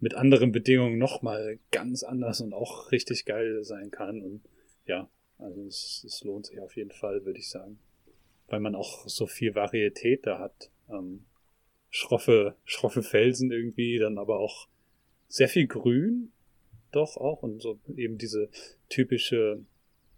[0.00, 4.22] mit anderen Bedingungen nochmal ganz anders und auch richtig geil sein kann.
[4.22, 4.42] Und
[4.86, 7.78] ja, also es, es lohnt sich auf jeden Fall, würde ich sagen.
[8.46, 10.70] Weil man auch so viel Varietät da hat.
[10.88, 11.24] Ähm,
[11.90, 14.68] schroffe, schroffe Felsen irgendwie, dann aber auch
[15.28, 16.32] sehr viel Grün,
[16.92, 18.48] doch auch, und so eben diese
[18.88, 19.60] typische,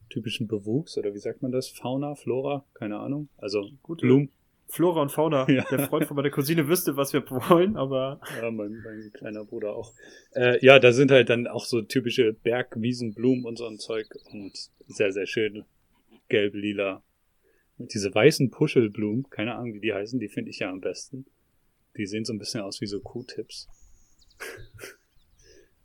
[0.08, 1.68] typischen Bewuchs, oder wie sagt man das?
[1.68, 3.28] Fauna, Flora, keine Ahnung.
[3.38, 4.30] Also Gute Blumen.
[4.68, 5.48] Flora und Fauna.
[5.50, 5.64] Ja.
[5.70, 9.74] Der Freund von meiner Cousine wüsste, was wir wollen, aber Ja, mein, mein kleiner Bruder
[9.74, 9.92] auch.
[10.34, 14.52] Äh, ja, da sind halt dann auch so typische Bergwiesenblumen und so ein Zeug und
[14.86, 15.64] sehr, sehr schön
[16.28, 17.02] gelb, lila.
[17.78, 21.26] Und diese weißen Puschelblumen, keine Ahnung, wie die heißen, die finde ich ja am besten.
[21.96, 23.68] Die sehen so ein bisschen aus wie so Q-Tips.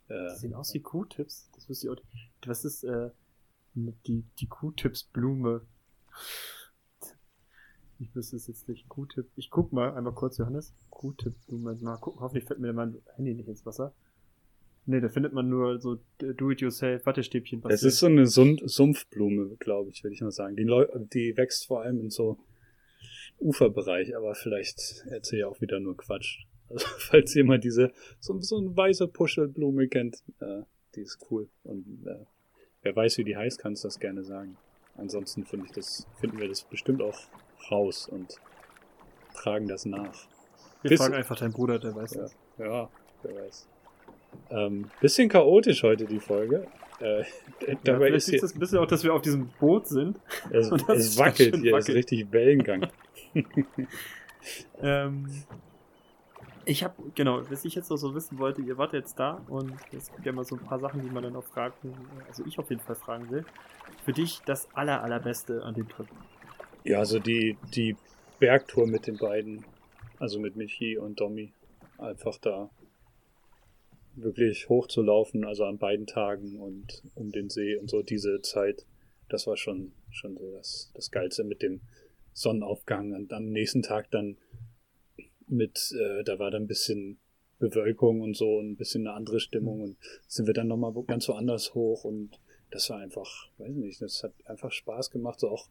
[0.08, 1.50] Äh, sehen aus wie Q-Tips.
[1.54, 2.02] Das wüsste ich auch.
[2.46, 3.10] Was ist äh,
[3.74, 5.62] die, die Q-Tips-Blume?
[7.98, 8.88] Ich wüsste es jetzt nicht.
[8.88, 9.26] Q-Tip.
[9.36, 10.74] Ich guck mal einmal kurz, Johannes.
[10.90, 11.76] Q-Tip-Blume.
[11.80, 12.20] Mal gucken.
[12.20, 13.94] Hoffentlich fällt mir mein Handy nicht ins Wasser.
[14.88, 17.60] Nee, da findet man nur so do-it-yourself Wattestäbchen.
[17.62, 20.54] das ist so eine Sum Sumpfblume, glaube ich, würde ich mal sagen.
[20.54, 22.38] Die, Leu die wächst vor allem in so
[23.40, 26.44] Uferbereich, aber vielleicht erzähle ich auch wieder nur Quatsch.
[26.68, 30.62] Also, falls jemand diese, so, so eine weiße Puschelblume kennt, äh,
[30.94, 31.48] die ist cool.
[31.64, 32.24] Und äh,
[32.82, 34.56] wer weiß, wie die heißt, kannst das gerne sagen.
[34.96, 37.18] Ansonsten finde ich das, finden wir das bestimmt auch
[37.70, 38.36] raus und
[39.34, 40.14] tragen das nach.
[40.82, 42.36] Wir Bis- fragen einfach deinen Bruder, der weiß Ja, das.
[42.58, 42.88] ja
[43.22, 43.68] wer weiß.
[44.50, 46.66] Ähm, bisschen chaotisch heute die Folge.
[47.00, 47.26] Äh, Ja,
[47.84, 50.18] dabei vielleicht ist das ein bisschen auch, dass wir auf diesem Boot sind.
[50.50, 51.96] es, es wackelt hier, es ist wackelt.
[51.96, 52.86] richtig Wellengang.
[54.80, 55.28] Ähm,
[56.66, 59.72] ich habe, genau, was ich jetzt noch so wissen wollte, ihr wart jetzt da und
[59.96, 61.94] es gibt ja immer so ein paar Sachen, die man dann auch fragen,
[62.26, 63.44] also ich auf jeden Fall fragen will.
[64.04, 66.08] Für dich das aller, allerbeste an dem Trip.
[66.84, 67.96] Ja, also die, die
[68.40, 69.64] Bergtour mit den beiden,
[70.18, 71.52] also mit Michi und Domi,
[71.98, 72.68] einfach da
[74.16, 78.84] wirklich hochzulaufen, also an beiden Tagen und um den See und so diese Zeit,
[79.28, 81.80] das war schon, schon so das, das Geilste mit dem
[82.32, 84.36] Sonnenaufgang und am nächsten Tag dann
[85.46, 87.18] mit, äh, da war dann ein bisschen
[87.58, 91.28] Bewölkung und so und ein bisschen eine andere Stimmung und sind wir dann nochmal ganz
[91.28, 92.38] woanders hoch und
[92.70, 95.68] das war einfach, weiß nicht, das hat einfach Spaß gemacht, so auch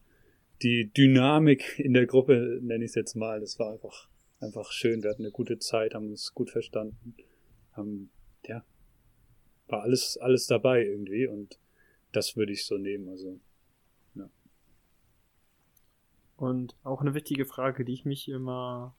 [0.62, 4.08] die Dynamik in der Gruppe, nenne ich es jetzt mal, das war einfach,
[4.40, 5.02] einfach schön.
[5.02, 7.14] Wir hatten eine gute Zeit, haben uns gut verstanden,
[7.72, 8.10] haben,
[8.46, 8.64] ja,
[9.68, 11.58] war alles, alles dabei irgendwie und
[12.12, 13.38] das würde ich so nehmen, also.
[16.36, 18.94] Und auch eine wichtige Frage, die ich mich immer,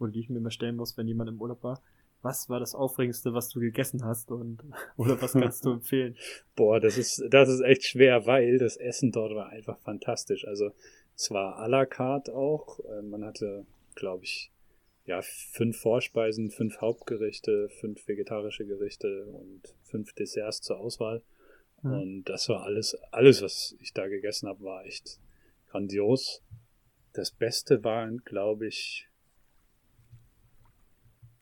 [0.00, 1.82] oder die ich mir immer stellen muss, wenn jemand im Urlaub war.
[2.22, 4.62] was war das Aufregendste, was du gegessen hast und
[4.96, 6.16] oder was kannst du empfehlen?
[6.54, 10.46] Boah, das ist, das ist echt schwer, weil das Essen dort war einfach fantastisch.
[10.46, 10.72] Also
[11.16, 12.80] es war à la carte auch.
[12.80, 14.50] Äh, man hatte, glaube ich,
[15.06, 21.22] ja, fünf Vorspeisen, fünf Hauptgerichte, fünf vegetarische Gerichte und fünf Desserts zur Auswahl.
[21.82, 21.92] Mhm.
[21.92, 25.18] Und das war alles, alles, was ich da gegessen habe, war echt
[25.68, 26.42] grandios.
[27.12, 29.09] Das Beste waren, glaube ich,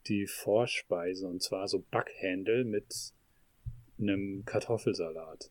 [0.09, 3.13] die Vorspeise und zwar so Backhändel mit
[3.99, 5.51] einem Kartoffelsalat.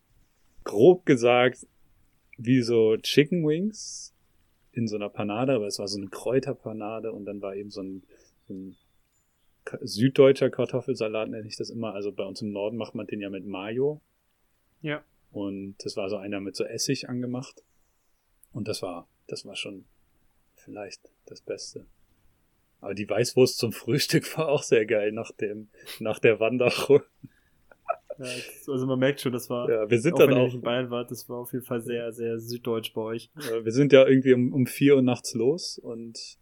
[0.63, 1.65] Grob gesagt,
[2.37, 4.13] wie so Chicken Wings
[4.71, 7.81] in so einer Panade, aber es war so eine Kräuterpanade und dann war eben so
[7.81, 8.03] ein,
[8.47, 8.77] so ein
[9.81, 11.93] süddeutscher Kartoffelsalat, nenne ich das immer.
[11.93, 14.01] Also bei uns im Norden macht man den ja mit Mayo.
[14.81, 15.03] Ja.
[15.31, 17.63] Und das war so einer mit so Essig angemacht.
[18.53, 19.85] Und das war, das war schon
[20.55, 21.85] vielleicht das Beste.
[22.81, 25.69] Aber die Weißwurst zum Frühstück war auch sehr geil nach dem,
[25.99, 27.01] nach der Wanderung.
[28.19, 28.25] Ja,
[28.67, 31.11] also man merkt schon, das war, ja, wir sind auch dann auch, in Bayern wart,
[31.11, 33.29] das war auf jeden Fall sehr, sehr süddeutsch bei euch.
[33.35, 36.37] Ja, wir sind ja irgendwie um, um vier Uhr nachts los und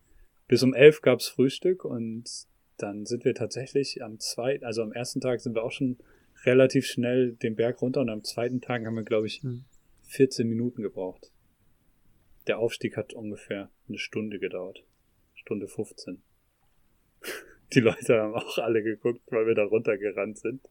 [0.48, 2.30] bis um elf gab's Frühstück und
[2.78, 5.98] dann sind wir tatsächlich am zweiten, also am ersten Tag sind wir auch schon
[6.46, 9.66] relativ schnell den Berg runter und am zweiten Tag haben wir, glaube ich, Hm.
[10.08, 11.32] 14 Minuten gebraucht.
[12.48, 14.84] Der Aufstieg hat ungefähr eine Stunde gedauert.
[15.46, 16.22] Stunde 15.
[17.74, 20.62] Die Leute haben auch alle geguckt, weil wir da runtergerannt sind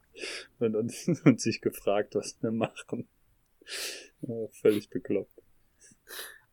[0.58, 3.08] und uns, und sich gefragt, was wir machen.
[4.22, 5.42] Ja, völlig bekloppt.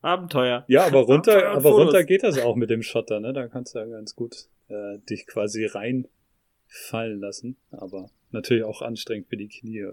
[0.01, 0.65] Abenteuer.
[0.67, 1.85] Ja, aber runter, Abenteuer und aber Fotos.
[1.85, 3.33] runter geht das auch mit dem Schotter, ne?
[3.33, 7.57] Da kannst du ja ganz gut äh, dich quasi reinfallen lassen.
[7.71, 9.91] Aber natürlich auch anstrengend für die Knie.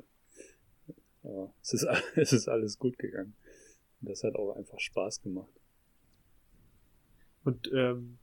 [1.22, 3.34] Aber es ist, es ist alles gut gegangen.
[4.00, 5.57] Und das hat auch einfach Spaß gemacht.
[7.48, 8.18] Und ähm,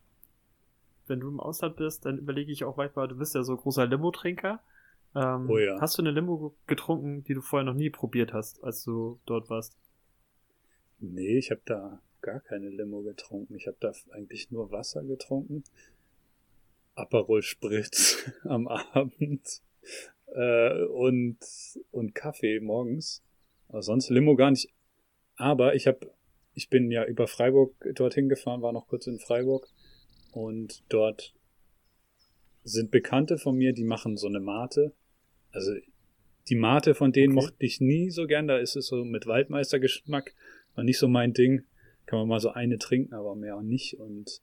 [1.07, 3.87] wenn du im Ausland bist, dann überlege ich auch manchmal, du bist ja so großer
[3.87, 4.61] Limo-Trinker.
[5.15, 5.81] Ähm, Oh ja.
[5.81, 9.49] Hast du eine Limo getrunken, die du vorher noch nie probiert hast, als du dort
[9.49, 9.75] warst?
[10.99, 13.55] Nee, ich habe da gar keine Limo getrunken.
[13.55, 15.63] Ich habe da eigentlich nur Wasser getrunken.
[16.93, 19.63] Aperol Spritz am Abend
[20.35, 21.39] äh, und,
[21.91, 23.23] und Kaffee morgens.
[23.69, 24.71] Aber sonst Limo gar nicht.
[25.35, 26.11] Aber ich habe,
[26.55, 29.67] ich bin ja über Freiburg dorthin gefahren, war noch kurz in Freiburg
[30.31, 31.35] und dort
[32.63, 34.93] sind Bekannte von mir, die machen so eine Mate.
[35.51, 35.73] Also
[36.49, 37.45] die Mate von denen Okay.
[37.45, 38.47] mochte ich nie so gern.
[38.47, 40.33] Da ist es so mit Waldmeistergeschmack.
[40.75, 41.63] War nicht so mein Ding.
[42.05, 43.99] Kann man mal so eine trinken, aber mehr auch nicht.
[43.99, 44.41] Und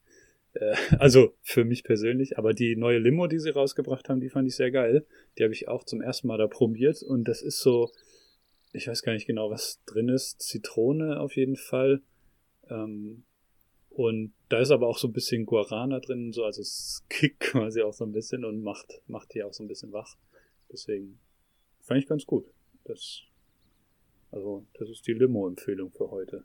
[0.55, 2.39] äh, also für mich persönlich.
[2.39, 5.05] Aber die neue Limo, die sie rausgebracht haben, die fand ich sehr geil.
[5.39, 7.03] Die habe ich auch zum ersten Mal da probiert.
[7.03, 7.91] Und das ist so,
[8.73, 10.41] ich weiß gar nicht genau, was drin ist.
[10.41, 12.03] Zitrone auf jeden Fall.
[12.69, 13.25] Ähm,
[13.91, 17.83] und da ist aber auch so ein bisschen Guarana drin, so, also es kickt quasi
[17.83, 20.17] auch so ein bisschen und macht, macht die auch so ein bisschen wach.
[20.71, 21.19] Deswegen
[21.81, 22.47] fand ich ganz gut.
[22.85, 23.23] Das,
[24.31, 26.45] also, das ist die Limo-Empfehlung für heute.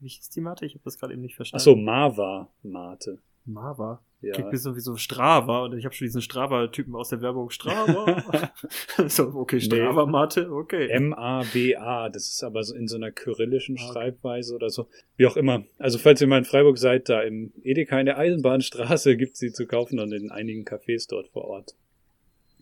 [0.00, 0.66] Wie hieß die Mate?
[0.66, 1.60] Ich habe das gerade eben nicht verstanden.
[1.60, 3.20] Ach so, Mava Mate.
[3.44, 4.04] Mava.
[4.22, 4.32] Ja.
[4.34, 7.50] Klingt bisschen wie so Strava und ich habe schon diesen Strava-Typen aus der Werbung.
[7.50, 8.52] Strava.
[9.08, 10.88] so, okay, Strava-Mate, okay.
[10.90, 13.92] M-A-B-A, das ist aber so in so einer kyrillischen Ah, okay.
[13.92, 14.88] Schreibweise oder so.
[15.16, 15.64] Wie auch immer.
[15.78, 19.52] Also falls ihr mal in Freiburg seid, da im Edeka in der Eisenbahnstraße gibt's sie
[19.52, 21.74] zu kaufen und in einigen Cafés dort vor Ort.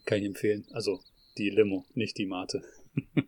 [0.06, 0.66] Kann ich empfehlen.
[0.72, 1.00] Also
[1.36, 2.62] die Limo, nicht die Mate.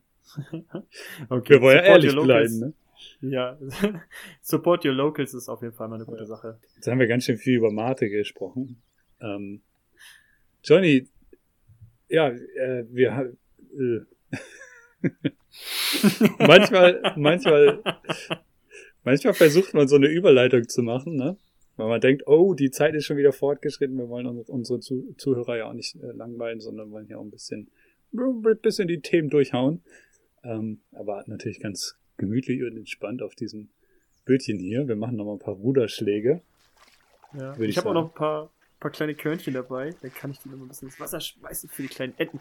[1.29, 1.55] okay.
[1.55, 2.73] Wir wollen ja ehrlich bleiben, ne?
[3.21, 3.59] Ja,
[4.41, 6.59] Support Your Locals ist auf jeden Fall mal eine gute Sache.
[6.75, 8.83] Jetzt haben wir ganz schön viel über Mate gesprochen.
[9.21, 9.63] Ähm,
[10.65, 11.09] Johnny,
[12.09, 13.35] ja, äh, wir
[13.79, 14.01] äh,
[16.39, 17.83] manchmal, manchmal,
[19.03, 21.37] manchmal versucht man so eine Überleitung zu machen, ne?
[21.77, 25.15] Weil man denkt, oh, die Zeit ist schon wieder fortgeschritten, wir wollen unsere, unsere Zu
[25.17, 27.71] Zuhörer ja auch nicht äh, langweilen, sondern wollen ja auch ein bisschen,
[28.13, 29.83] ein bisschen die Themen durchhauen.
[30.45, 33.69] Ähm, aber natürlich ganz gemütlich und entspannt auf diesem
[34.25, 34.87] Bildchen hier.
[34.87, 36.41] Wir machen noch mal ein paar Ruderschläge.
[37.37, 37.53] Ja.
[37.59, 39.93] Ich ich habe auch noch ein paar, paar kleine Körnchen dabei.
[40.01, 42.39] Dann kann ich die noch mal ein bisschen ins Wasser schmeißen für die kleinen Enten.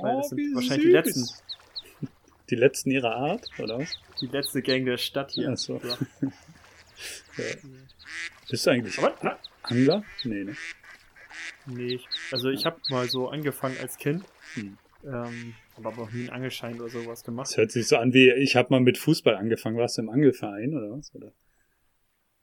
[0.00, 0.92] Weil das sind wahrscheinlich die süß.
[0.92, 2.08] letzten.
[2.50, 3.98] Die letzten ihrer Art, oder was?
[4.20, 5.50] Die letzte Gang der Stadt hier.
[5.52, 5.80] Ach so.
[5.84, 5.98] Ja.
[7.36, 7.44] Ja.
[8.48, 10.04] Bist du eigentlich Aber, ah, Angler?
[10.22, 10.56] Nee, ne?
[11.66, 12.00] nee,
[12.30, 14.24] also ich habe mal so angefangen als Kind.
[14.54, 14.78] Hm.
[15.04, 17.56] Ähm, habe aber auch nie einen Angelschein oder sowas Das gemacht.
[17.56, 19.76] hört sich so an wie, ich habe mal mit Fußball angefangen.
[19.76, 21.14] Warst du im Angelverein, oder was?
[21.14, 21.32] Oder?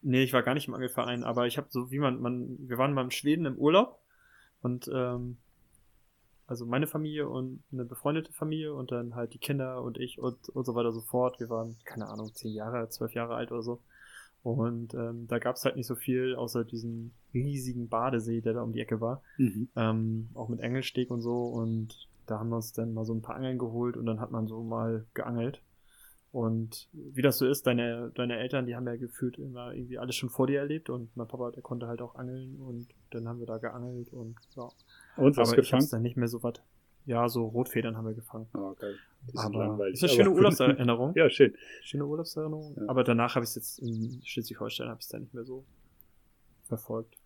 [0.01, 2.77] Nee, ich war gar nicht im Angelverein, aber ich habe so, wie man, man, wir
[2.77, 3.99] waren mal in Schweden im Urlaub
[4.61, 5.38] und ähm,
[6.47, 10.49] also meine Familie und eine befreundete Familie und dann halt die Kinder und ich und,
[10.49, 11.39] und so weiter und so fort.
[11.39, 13.79] Wir waren, keine Ahnung, zehn Jahre, zwölf Jahre alt oder so.
[14.43, 18.63] Und ähm, da gab es halt nicht so viel, außer diesen riesigen Badesee, der da
[18.63, 19.21] um die Ecke war.
[19.38, 19.69] Mhm.
[19.75, 21.43] Ähm, auch mit Engelsteg und so.
[21.43, 24.32] Und da haben wir uns dann mal so ein paar Angeln geholt und dann hat
[24.32, 25.61] man so mal geangelt.
[26.32, 30.15] Und wie das so ist, deine, deine Eltern, die haben ja gefühlt immer irgendwie alles
[30.15, 33.39] schon vor dir erlebt und mein Papa, der konnte halt auch angeln und dann haben
[33.39, 34.69] wir da geangelt und ja.
[35.17, 35.82] Und was Aber ich gefangen?
[35.82, 36.53] hab's dann nicht mehr so was.
[37.05, 38.47] Ja, so Rotfedern haben wir gefangen.
[38.53, 38.95] Oh, geil.
[39.23, 39.95] Die sind Aber langweilig.
[39.95, 41.13] ist eine schöne Urlaubserinnerung.
[41.15, 41.53] ja, schön.
[41.82, 42.75] Schöne Urlaubserinnerung.
[42.77, 42.84] Ja.
[42.88, 45.65] Aber danach habe ich es jetzt in Schleswig-Holstein habe ich es dann nicht mehr so
[46.63, 47.17] verfolgt.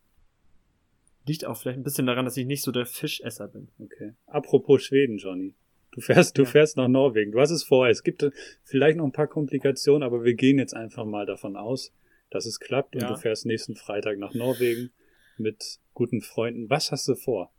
[1.27, 3.69] Liegt auch vielleicht ein bisschen daran, dass ich nicht so der Fischesser bin.
[3.79, 4.13] Okay.
[4.27, 5.55] Apropos Schweden, Johnny.
[5.91, 6.47] Du fährst, du Ja.
[6.49, 7.31] fährst nach Norwegen.
[7.31, 7.87] Du hast es vor.
[7.87, 8.31] Es gibt äh,
[8.63, 11.93] vielleicht noch ein paar Komplikationen, aber wir gehen jetzt einfach mal davon aus,
[12.29, 13.07] dass es klappt und Ja.
[13.13, 14.91] du fährst nächsten Freitag nach Norwegen
[15.37, 16.69] mit guten Freunden.
[16.69, 17.51] Was hast du vor?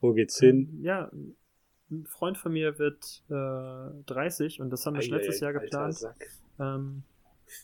[0.00, 0.68] Wo geht's hin?
[0.74, 1.10] Ähm, ja,
[1.90, 5.98] ein Freund von mir wird äh, 30 und das haben wir letztes Jahr geplant.
[6.60, 7.04] Ähm,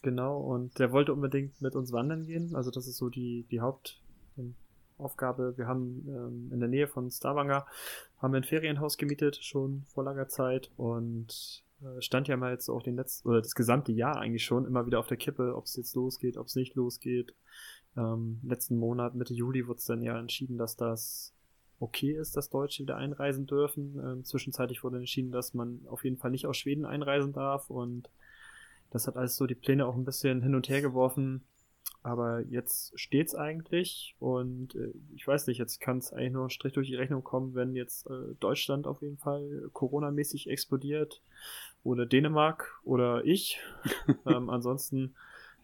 [0.03, 2.55] genau, und der wollte unbedingt mit uns wandern gehen.
[2.55, 3.61] Also das ist so die, die
[4.99, 5.57] Hauptaufgabe.
[5.57, 7.67] Wir haben ähm, in der Nähe von Stavanger
[8.19, 10.71] haben wir ein Ferienhaus gemietet, schon vor langer Zeit.
[10.77, 14.67] Und äh, stand ja mal jetzt auch den letzten, oder das gesamte Jahr eigentlich schon
[14.67, 17.35] immer wieder auf der Kippe, ob es jetzt losgeht, ob es nicht losgeht.
[17.97, 21.33] Ähm, letzten Monat, Mitte Juli, wurde es dann ja entschieden, dass das
[21.81, 24.01] okay ist, dass Deutsche wieder einreisen dürfen.
[24.03, 28.11] Ähm, zwischenzeitlich wurde entschieden, dass man auf jeden Fall nicht aus Schweden einreisen darf und
[28.91, 31.43] das hat alles so die Pläne auch ein bisschen hin und her geworfen.
[32.05, 36.51] Aber jetzt steht's eigentlich und äh, ich weiß nicht, jetzt kann es eigentlich nur ein
[36.51, 41.23] Strich durch die Rechnung kommen, wenn jetzt äh, Deutschland auf jeden Fall Corona-mäßig explodiert
[41.83, 43.59] oder Dänemark oder ich.
[44.27, 45.15] ähm, ansonsten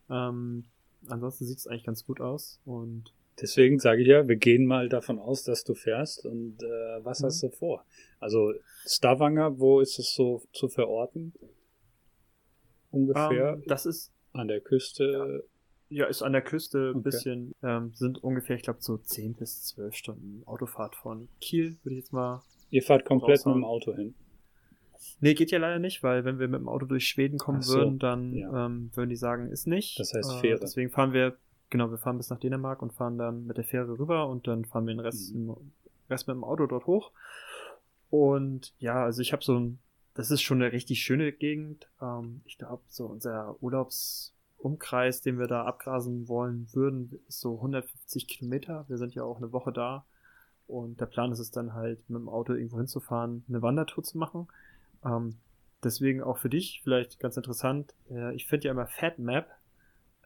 [0.08, 0.64] ähm,
[1.08, 4.88] ansonsten sieht es eigentlich ganz gut aus und Deswegen sage ich ja, wir gehen mal
[4.90, 6.26] davon aus, dass du fährst.
[6.26, 7.26] Und äh, was Mhm.
[7.26, 7.86] hast du vor?
[8.18, 8.52] Also
[8.86, 11.32] Stavanger, wo ist es so zu verorten?
[12.90, 15.44] Ungefähr ähm, das ist an der Küste.
[15.90, 17.02] Ja, ist an der Küste ein Okay.
[17.02, 21.96] bisschen, ähm, sind ungefähr, ich glaube, so 10 bis 12 Stunden Autofahrt von Kiel, würde
[21.96, 22.42] ich jetzt mal.
[22.70, 23.60] Ihr fahrt komplett mit Raushauen.
[23.60, 24.14] dem Auto hin.
[25.20, 27.76] Nee, geht ja leider nicht, weil wenn wir mit dem Auto durch Schweden kommen so,
[27.76, 28.66] würden, dann ja.
[28.66, 29.98] ähm, würden die sagen, ist nicht.
[29.98, 30.60] Das heißt Äh, Fähre.
[30.60, 31.36] deswegen fahren wir,
[31.70, 34.64] genau, wir fahren bis nach Dänemark und fahren dann mit der Fähre rüber und dann
[34.64, 35.56] fahren wir den Rest, Mhm.
[36.08, 37.10] Rest mit dem Auto dort hoch.
[38.10, 39.78] Und ja, also ich habe so ein,
[40.14, 41.88] das ist schon eine richtig schöne Gegend.
[42.00, 43.56] Ähm, ich glaube, so unser
[44.60, 48.84] Urlaubsumkreis, den wir da abgrasen wollen würden, ist so 150 Kilometer.
[48.88, 50.04] Wir sind ja auch eine Woche da.
[50.66, 54.18] Und der Plan ist es dann halt, mit dem Auto irgendwo hinzufahren, eine Wandertour zu
[54.18, 54.48] machen.
[55.04, 55.36] Ähm,
[55.82, 57.94] deswegen auch für dich vielleicht ganz interessant.
[58.08, 59.48] Äh, ich finde ja immer FatMap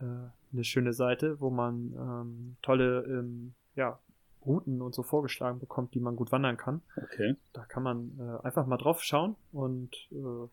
[0.01, 3.99] äh, eine schöne Seite, wo man ähm, tolle ähm, ja,
[4.45, 6.83] Routen und so vorgeschlagen bekommt, die man gut wandern kann.
[6.97, 7.37] Okay.
[7.55, 10.49] Da kann man äh, einfach mal drauf schauen und äh,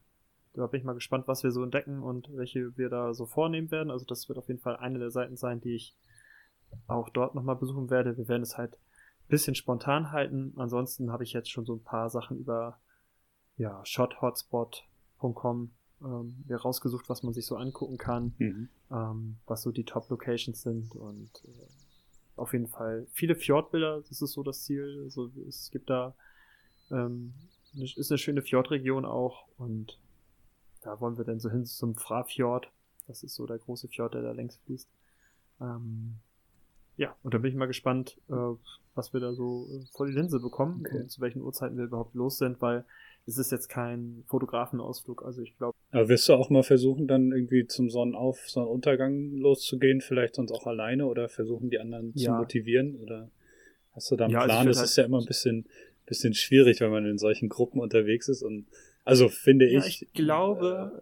[0.54, 3.72] da bin ich mal gespannt, was wir so entdecken und welche wir da so vornehmen
[3.72, 3.91] werden.
[3.91, 5.95] Also das wird auf jeden Fall eine der Seiten sein, die ich
[6.88, 8.18] auch dort nochmal besuchen werde.
[8.18, 10.54] Wir werden es halt ein bisschen spontan halten.
[10.58, 12.80] Ansonsten habe ich jetzt schon so ein paar Sachen über
[13.58, 15.72] ja, shothotspot.com
[16.04, 18.70] ähm, rausgesucht, was man sich so angucken kann, Mhm.
[18.91, 21.68] ähm, was so die Top-Locations sind und äh,
[22.38, 25.02] auf jeden Fall viele Fjordbilder, das ist so das Ziel.
[25.04, 26.16] Also es gibt da
[26.89, 27.34] ähm,
[27.74, 29.97] ist eine schöne Fjordregion auch und
[30.82, 32.69] da wollen wir dann so hin zum Frafjord.
[33.07, 34.88] Das ist so der große Fjord, der da längs fließt.
[35.61, 36.15] Ähm,
[36.97, 38.34] ja, und da bin ich mal gespannt, äh,
[38.95, 40.97] was wir da so äh, vor die Linse bekommen Okay.
[41.01, 42.86] und zu welchen Uhrzeiten wir überhaupt los sind, weil
[43.25, 45.23] es ist jetzt kein Fotografenausflug.
[45.23, 50.01] Also ich glaube, Aber wirst du auch mal versuchen, dann irgendwie zum Sonnenauf, Sonnenuntergang loszugehen,
[50.01, 52.38] vielleicht sonst auch alleine oder versuchen die anderen zu Ja.
[52.38, 52.95] motivieren?
[52.95, 53.29] Oder
[53.93, 54.65] hast du da einen Ja, also Plan?
[54.65, 55.65] würd das halt- ist ja immer ein bisschen,
[56.06, 58.41] bisschen schwierig, wenn man in solchen Gruppen unterwegs ist.
[58.43, 58.68] Und
[59.06, 60.02] also finde Ja, ich.
[60.04, 61.02] ich glaube,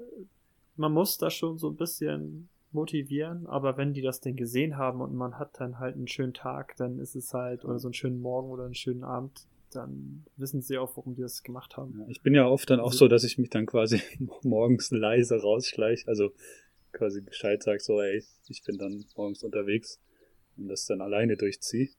[0.75, 5.01] man muss da schon so ein bisschen motivieren, aber wenn die das denn gesehen haben
[5.01, 7.93] und man hat dann halt einen schönen Tag, dann ist es halt, oder so einen
[7.95, 11.95] schönen Morgen oder einen schönen Abend, dann wissen sie auch, warum die das gemacht haben.
[11.99, 13.99] Ja, Ich bin ja oft dann auch Also- so, dass ich mich dann quasi
[14.43, 16.31] morgens leise rausschleiche, also
[16.91, 19.99] quasi Bescheid sag so, ey, ich bin dann morgens unterwegs
[20.57, 21.89] und das dann alleine durchziehe.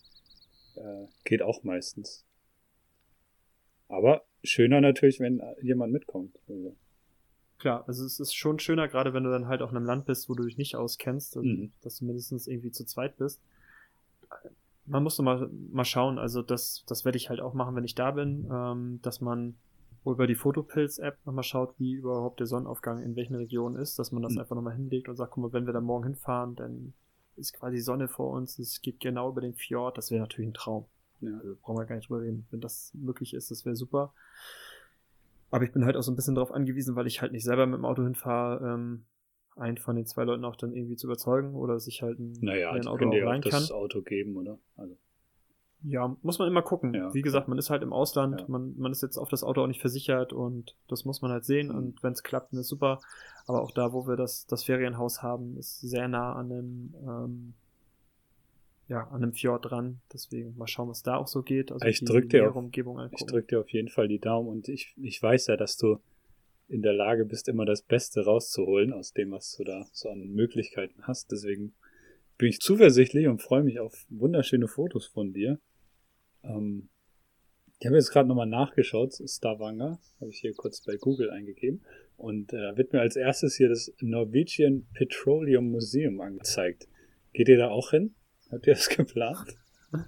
[0.76, 2.24] Äh, geht auch meistens.
[3.90, 6.38] Aber schöner natürlich, wenn jemand mitkommt.
[6.48, 6.76] Also,
[7.58, 10.06] Klar, also es ist schon schöner, gerade wenn du dann halt auch in einem Land
[10.06, 11.72] bist, wo du dich nicht auskennst, und Mhm.
[11.82, 13.42] dass du mindestens irgendwie zu zweit bist.
[14.86, 17.94] Man muss mal, mal schauen, also das, das werde ich halt auch machen, wenn ich
[17.94, 19.58] da bin, ähm, dass man
[20.06, 24.22] über die Fotopilz-App nochmal schaut, wie überhaupt der Sonnenaufgang in welchen Regionen ist, dass man
[24.22, 24.40] das Mhm.
[24.40, 26.94] einfach nochmal hinlegt und sagt, guck mal, wenn wir da morgen hinfahren, dann
[27.36, 30.54] ist quasi Sonne vor uns, es geht genau über den Fjord, das wäre natürlich ein
[30.54, 30.86] Traum.
[31.20, 31.36] Ja.
[31.38, 32.46] Also brauchen wir gar nicht drüber reden.
[32.50, 34.12] Wenn das möglich ist, das wäre super.
[35.50, 37.66] Aber ich bin halt auch so ein bisschen darauf angewiesen, weil ich halt nicht selber
[37.66, 39.04] mit dem Auto hinfahre, ähm,
[39.56, 42.70] einen von den zwei Leuten auch dann irgendwie zu überzeugen oder sich halt ein, Naja,
[42.70, 43.50] ein Auto können auch dir auch kann.
[43.50, 44.58] das Auto geben, oder?
[44.76, 44.96] Also,
[45.82, 46.94] Ja, muss man immer gucken.
[46.94, 47.12] Ja.
[47.14, 48.46] Wie gesagt, man ist halt im Ausland, Ja.
[48.48, 51.44] man, man ist jetzt auf das Auto auch nicht versichert und das muss man halt
[51.44, 51.74] sehen Mhm.
[51.74, 53.00] und wenn es klappt, dann ist super.
[53.46, 57.54] Aber auch da, wo wir das, das Ferienhaus haben, ist sehr nah an einem, ähm,
[58.90, 60.00] ja, an einem Fjord dran.
[60.12, 61.70] Deswegen mal schauen, was da auch so geht.
[61.72, 62.54] Also Ich die drück dir auf-
[63.14, 66.00] ich drücke dir auf jeden Fall die Daumen und ich, ich weiß ja, dass du
[66.68, 70.28] in der Lage bist, immer das Beste rauszuholen aus dem, was du da so an
[70.28, 71.30] Möglichkeiten hast.
[71.32, 71.72] Deswegen
[72.36, 75.58] bin ich zuversichtlich und freue mich auf wunderschöne Fotos von dir.
[76.44, 76.88] Ähm,
[77.78, 81.80] ich habe jetzt gerade nochmal nachgeschaut, Stavanger, habe ich hier kurz bei Google eingegeben.
[82.16, 86.88] Und äh, wird mir als erstes hier das Norwegian Petroleum Museum angezeigt.
[87.32, 88.14] Geht ihr da auch hin?
[88.50, 89.56] Habt ihr das geplant?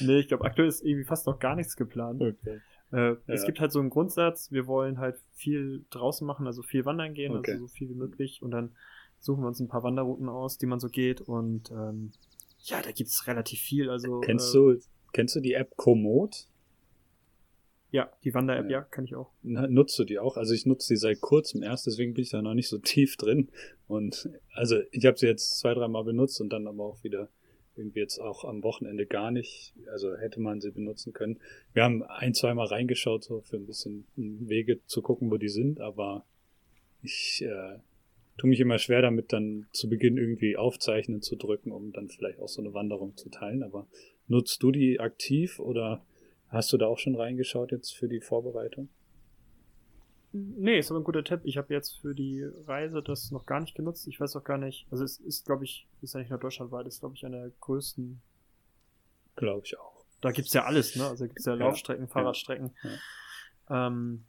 [0.00, 2.22] Nee, ich glaube, aktuell ist irgendwie fast noch gar nichts geplant.
[2.22, 2.60] Okay.
[2.92, 3.46] Äh, Es Ja.
[3.46, 7.34] gibt halt so einen Grundsatz, wir wollen halt viel draußen machen, also viel wandern gehen,
[7.36, 7.52] Okay.
[7.54, 8.42] also so viel wie möglich.
[8.42, 8.76] Und dann
[9.18, 11.20] suchen wir uns ein paar Wanderrouten aus, die man so geht.
[11.20, 12.12] Und ähm,
[12.60, 13.90] ja, da gibt's relativ viel.
[13.90, 14.78] Also Kennst äh, du,
[15.12, 16.46] kennst du die App Komoot?
[17.90, 18.78] Ja, die Wander-App, Ja.
[18.78, 19.32] ja, kann ich auch.
[19.42, 20.36] Na, Nutzt du die auch?
[20.36, 23.16] Also ich nutze die seit kurzem erst, deswegen bin ich da noch nicht so tief
[23.16, 23.48] drin.
[23.88, 27.28] Und also ich habe sie jetzt zwei, dreimal benutzt und dann aber auch wieder
[27.76, 29.74] irgendwie jetzt auch am Wochenende gar nicht.
[29.90, 31.38] Also hätte man sie benutzen können.
[31.72, 35.80] Wir haben ein, zweimal reingeschaut, so für ein bisschen Wege zu gucken, wo die sind,
[35.80, 36.24] aber
[37.02, 37.78] ich äh,
[38.38, 42.38] tue mich immer schwer damit, dann zu Beginn irgendwie aufzeichnen zu drücken, um dann vielleicht
[42.40, 43.62] auch so eine Wanderung zu teilen.
[43.62, 43.86] Aber
[44.28, 46.04] nutzt du die aktiv oder
[46.48, 48.88] hast du da auch schon reingeschaut jetzt für die Vorbereitung?
[50.56, 51.40] Nee, ist aber ein guter Tipp.
[51.44, 54.06] Ich habe jetzt für die Reise das noch gar nicht genutzt.
[54.08, 54.86] Ich weiß auch gar nicht.
[54.90, 57.52] Also es ist, glaube ich, ist ja nicht nur deutschlandweit, ist, glaube ich, einer der
[57.60, 58.20] größten.
[59.36, 60.04] Glaube ich auch.
[60.20, 61.06] Da gibt's ja alles, ne?
[61.06, 61.58] Also gibt's ja Ja.
[61.58, 62.72] Laufstrecken, Fahrradstrecken.
[63.68, 63.86] Ja.
[63.88, 64.24] Ähm,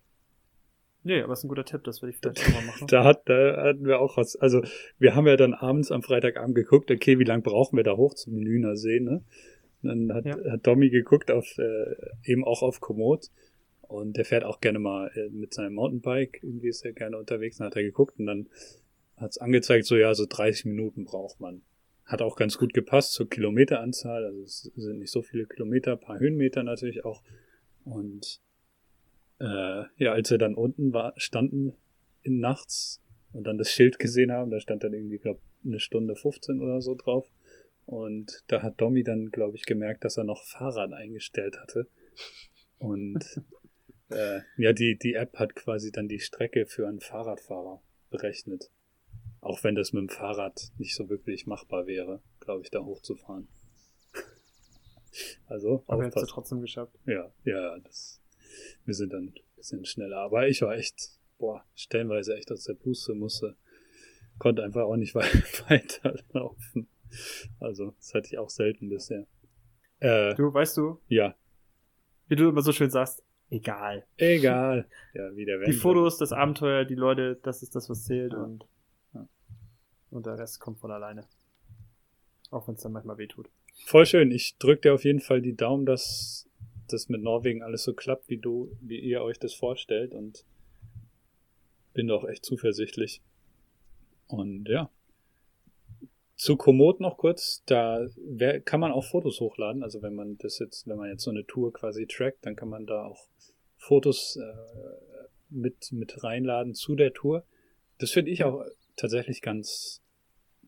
[1.03, 2.87] nee, aber ist ein guter Tipp, das werde ich vielleicht mal machen.
[2.87, 4.35] Da, hat, da hatten wir auch was.
[4.35, 4.61] Also
[4.99, 8.13] wir haben ja dann abends am Freitagabend geguckt, okay, wie lange brauchen wir da hoch
[8.15, 9.23] zum Lüner See, ne?
[9.83, 10.51] Und Dann hat, Ja.
[10.51, 13.27] hat Domi geguckt auf äh, eben auch auf Komoot
[13.87, 17.57] und der fährt auch gerne mal äh, mit seinem Mountainbike, irgendwie ist er gerne unterwegs,
[17.57, 18.49] dann hat er geguckt und dann
[19.15, 21.61] hat's angezeigt, so ja, so 30 Minuten braucht man.
[22.05, 26.19] Hat auch ganz gut gepasst zur Kilometeranzahl, also es sind nicht so viele Kilometer, paar
[26.19, 27.23] Höhenmeter natürlich auch.
[27.83, 28.41] Und
[29.39, 31.73] äh, ja, als wir dann unten war, standen
[32.23, 33.01] in nachts
[33.33, 36.81] und dann das Schild gesehen haben, da stand dann irgendwie, glaube eine Stunde 15 oder
[36.81, 37.29] so drauf.
[37.85, 41.87] Und da hat Domi dann, glaube ich, gemerkt, dass er noch Fahrrad eingestellt hatte.
[42.79, 43.41] Und
[44.09, 48.71] äh, ja, die, die App hat quasi dann die Strecke für einen Fahrradfahrer berechnet.
[49.41, 53.47] Auch wenn das mit dem Fahrrad nicht so wirklich machbar wäre, glaube ich, da hochzufahren.
[55.47, 56.27] Also, aber jetzt aufpassen.
[56.33, 56.93] trotzdem geschafft.
[57.05, 58.21] Ja, ja, das,
[58.85, 60.17] wir sind dann ein bisschen schneller.
[60.17, 63.55] Aber ich war echt, boah, stellenweise echt aus der Puste, musste,
[64.37, 65.23] konnte einfach auch nicht wei-
[65.69, 66.87] weiterlaufen.
[67.59, 69.25] Also, das hatte ich auch selten bisher.
[69.99, 71.35] Äh, Du, weißt du, ja,
[72.27, 74.05] wie du immer so schön sagst, egal.
[74.17, 74.87] egal.
[75.13, 75.81] Ja, wie der Die Wendler.
[75.81, 78.43] Fotos, das Abenteuer, die Leute, das ist das, was zählt Ja.
[78.43, 78.65] und,
[79.13, 79.27] Ja.
[80.11, 81.25] und der Rest kommt von alleine.
[82.51, 83.49] Auch wenn es dann manchmal wehtut.
[83.85, 84.31] Voll schön.
[84.31, 86.49] Ich drücke dir auf jeden Fall die Daumen, dass
[86.87, 90.45] das mit Norwegen alles so klappt, wie du, wie ihr euch das vorstellt und
[91.93, 93.21] bin doch echt zuversichtlich.
[94.27, 94.89] Und ja.
[96.37, 98.05] Zu Komoot noch kurz, da
[98.63, 99.81] kann man auch Fotos hochladen.
[99.81, 102.69] Also wenn man das jetzt, wenn man jetzt so eine Tour quasi trackt, dann kann
[102.69, 103.27] man da auch
[103.75, 107.43] Fotos äh, mit, mit reinladen zu der Tour.
[107.97, 108.63] Das finde ich auch
[108.95, 110.03] tatsächlich ganz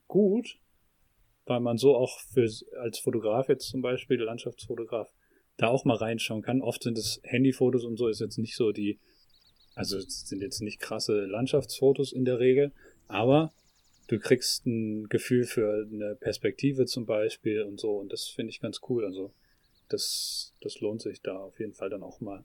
[0.08, 0.58] gut,
[1.46, 2.50] weil man so auch für,
[2.80, 5.14] als Fotograf jetzt zum Beispiel, Landschaftsfotograf,
[5.58, 6.62] da auch mal reinschauen kann.
[6.62, 9.00] Oft sind es Handyfotos und so, ist jetzt nicht so die,
[9.76, 12.72] also sind jetzt nicht krasse Landschaftsfotos in der Regel,
[13.08, 13.52] aber
[14.10, 18.60] du kriegst ein Gefühl für eine Perspektive zum Beispiel und so und das finde ich
[18.60, 19.06] ganz cool.
[19.06, 19.32] Also
[19.88, 22.44] das, das lohnt sich da auf jeden Fall dann auch mal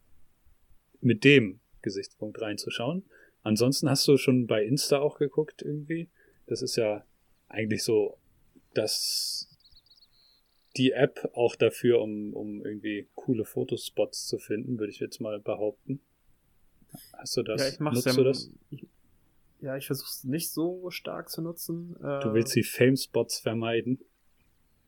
[1.01, 3.05] mit dem Gesichtspunkt reinzuschauen.
[3.43, 6.09] Ansonsten hast du schon bei Insta auch geguckt irgendwie.
[6.47, 7.05] Das ist ja
[7.49, 8.19] eigentlich so
[8.75, 9.49] dass
[10.77, 15.39] die App auch dafür, um, um irgendwie coole Fotospots zu finden, würde ich jetzt mal
[15.39, 16.01] behaupten.
[17.12, 17.62] Hast du das?
[17.62, 18.51] ja, ich mach's Nutzt ja, du das?
[18.71, 18.87] Ich,
[19.65, 21.97] ja, ich versuche es nicht so stark zu nutzen.
[21.97, 23.99] Äh, Du willst die Fame-Spots vermeiden?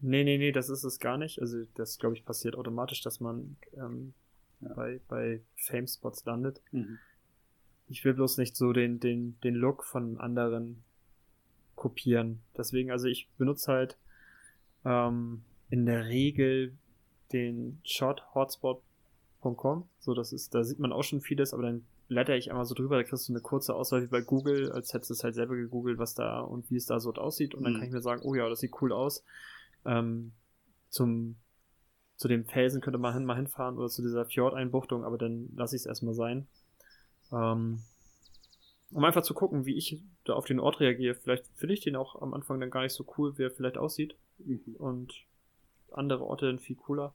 [0.01, 1.41] Nee, nee, nee, das ist es gar nicht.
[1.41, 4.12] Also das, glaube ich, passiert automatisch, dass man ähm,
[4.61, 4.74] Ja.
[4.74, 6.61] bei, bei Fame-Spots landet.
[6.72, 6.99] Mhm.
[7.89, 10.83] Ich will bloß nicht so den, den, den Look von anderen
[11.77, 12.41] kopieren.
[12.57, 13.97] Deswegen, also ich benutze halt
[14.85, 16.72] ähm, in der Regel
[17.33, 19.89] den shothotspot.com.
[20.01, 22.74] So, das ist, da sieht man auch schon vieles, aber dann blätter ich einmal so
[22.74, 25.34] drüber, da kriegst du eine kurze Auswahl wie bei Google, als hättest du es halt
[25.34, 27.54] selber gegoogelt, was da und wie es da so aussieht.
[27.54, 27.76] Und dann Mhm.
[27.78, 29.24] kann ich mir sagen, oh ja, das sieht cool aus.
[29.84, 30.32] Ähm,
[30.88, 31.36] zum,
[32.16, 35.76] zu dem Felsen könnte man hin, mal hinfahren oder zu dieser Fjordeinbuchtung, aber dann lasse
[35.76, 36.46] ich es erstmal sein.
[37.32, 37.80] Ähm,
[38.92, 41.16] um einfach zu gucken, wie ich da auf den Ort reagiere.
[41.16, 43.78] Vielleicht finde ich den auch am Anfang dann gar nicht so cool, wie er vielleicht
[43.78, 44.16] aussieht.
[44.78, 45.12] Und
[45.90, 47.14] andere Orte dann viel cooler.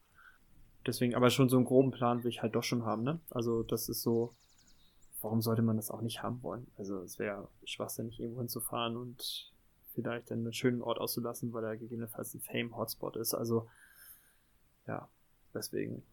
[0.86, 3.20] Deswegen, aber schon so einen groben Plan will ich halt doch schon haben, ne?
[3.30, 4.34] Also, das ist so,
[5.22, 6.68] warum sollte man das auch nicht haben wollen?
[6.78, 9.52] Also, es wäre schwachsinnig, irgendwo hinzufahren und
[9.94, 13.34] vielleicht dann einen schönen Ort auszulassen, weil er gegebenenfalls ein Fame-Hotspot ist.
[13.34, 13.70] Also,
[14.88, 15.10] ja,
[15.54, 16.04] deswegen.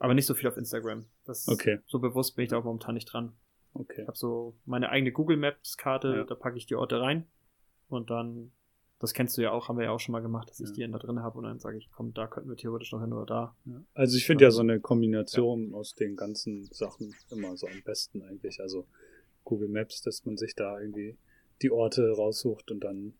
[0.00, 1.06] Aber nicht so viel auf Instagram.
[1.24, 1.80] Das Okay.
[1.86, 3.32] So bewusst bin ich da auch momentan nicht dran.
[3.74, 4.02] Okay.
[4.02, 6.24] Ich habe so meine eigene Google Maps Karte, Ja.
[6.24, 7.26] da packe ich die Orte rein
[7.88, 8.52] und dann,
[9.00, 10.86] das kennst du ja auch, haben wir ja auch schon mal gemacht, dass ich Ja.
[10.86, 13.12] die da drin habe und dann sage ich, komm, da könnten wir theoretisch noch hin
[13.12, 13.56] oder da.
[13.64, 13.80] Ja.
[13.94, 18.22] Also ich finde ja so eine Kombination aus den ganzen Sachen immer so am besten
[18.22, 18.60] eigentlich.
[18.60, 18.86] Also
[19.44, 21.16] Google Maps, dass man sich da irgendwie
[21.62, 23.14] die Orte raussucht und dann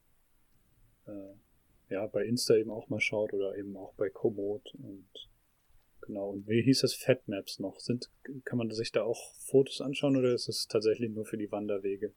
[1.06, 5.08] äh, ja bei Insta eben auch mal schaut oder eben auch bei Komoot und
[6.00, 6.30] genau.
[6.30, 7.78] Und wie hieß das Fat Maps noch?
[7.78, 8.10] Sind
[8.44, 12.12] kann man sich da auch Fotos anschauen oder ist es tatsächlich nur für die Wanderwege?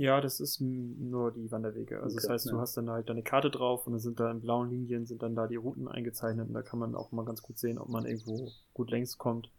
[0.00, 2.02] Ja, das ist nur die Wanderwege.
[2.02, 2.60] Also das Okay, heißt, du ja.
[2.62, 5.34] hast dann halt deine Karte drauf und dann sind da in blauen Linien sind dann
[5.34, 8.06] da die Routen eingezeichnet und da kann man auch mal ganz gut sehen, ob man
[8.06, 9.50] irgendwo gut längs kommt.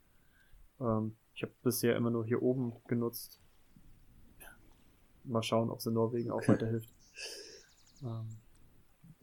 [0.79, 3.39] Ähm, ich habe bisher immer nur hier oben genutzt.
[5.25, 6.89] Mal schauen, ob es in Norwegen auch weiterhilft.
[8.01, 8.25] Ähm,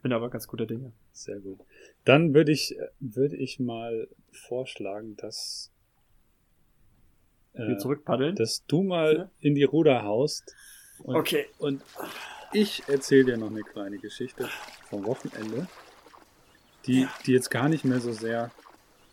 [0.02, 0.92] bin aber ganz guter Dinge.
[1.10, 1.58] Sehr gut.
[2.04, 5.72] Dann würde ich, würde ich mal vorschlagen, dass,
[7.54, 8.36] Wir äh, zurückpaddeln.
[8.36, 10.54] dass du mal in die Ruder haust.
[11.02, 11.46] Und, Okay.
[11.58, 11.82] Und
[12.52, 14.48] ich erzähle dir noch eine kleine Geschichte
[14.88, 15.68] vom Wochenende,
[16.86, 18.50] die, die jetzt gar nicht mehr so sehr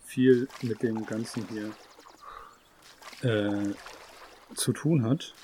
[0.04, 1.72] viel mit dem Ganzen hier
[3.22, 3.74] äh,
[4.54, 5.34] zu tun hat.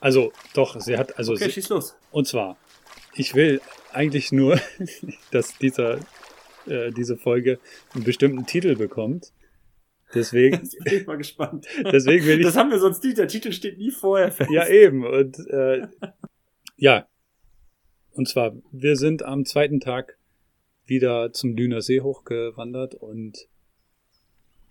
[0.00, 1.96] Also, doch, sie hat, also okay, sie, schieß los.
[2.10, 2.58] und zwar,
[3.14, 3.62] ich will
[3.92, 4.60] eigentlich nur,
[5.30, 5.98] dass dieser,
[6.66, 7.58] äh, diese Folge
[7.94, 9.32] einen bestimmten Titel bekommt.
[10.14, 11.66] Deswegen, Jetzt bin ich mal gespannt.
[11.92, 12.46] deswegen will ich.
[12.46, 13.18] Das haben wir sonst nicht.
[13.18, 14.50] Der Titel steht nie vorher fest.
[14.50, 15.04] Ja, eben.
[15.04, 15.86] Und äh,
[16.76, 17.08] ja.
[18.12, 20.18] Und zwar, wir sind am zweiten Tag
[20.86, 23.48] wieder zum Lüner See hochgewandert und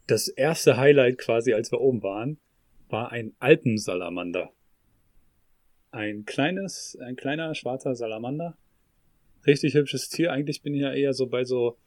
[0.08, 2.40] das erste Highlight quasi, als wir oben waren,
[2.90, 4.52] war ein Alpensalamander.
[5.92, 8.58] Ein kleines, ein kleiner schwarzer Salamander.
[9.46, 10.32] Richtig hübsches Tier.
[10.32, 11.78] Eigentlich bin ich ja eher so bei so,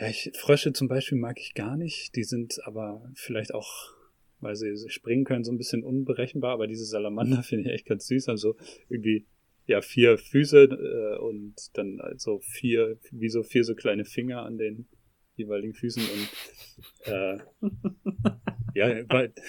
[0.00, 2.16] ja, ich, Frösche zum Beispiel mag ich gar nicht.
[2.16, 3.92] Die sind aber vielleicht auch,
[4.40, 6.52] weil sie springen können, so ein bisschen unberechenbar.
[6.52, 8.28] Aber diese Salamander finde ich echt ganz süß.
[8.28, 8.56] Also
[8.88, 9.26] irgendwie,
[9.66, 14.56] ja, vier Füße äh, und dann also vier, wie so vier so kleine Finger an
[14.56, 14.88] den
[15.36, 17.38] jeweiligen Füßen und äh,
[18.74, 19.32] ja, weil,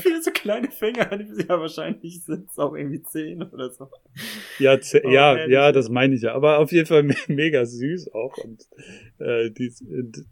[0.00, 3.88] Viele so kleine Finger, die ja wahrscheinlich sind es auch irgendwie zehn oder so.
[4.58, 4.74] Ja,
[5.04, 5.52] Oh, ja, ehrlich.
[5.52, 6.32] ja, das meine ich ja.
[6.34, 8.36] Aber auf jeden Fall me- mega süß auch.
[8.38, 8.68] Und
[9.18, 9.72] äh, die,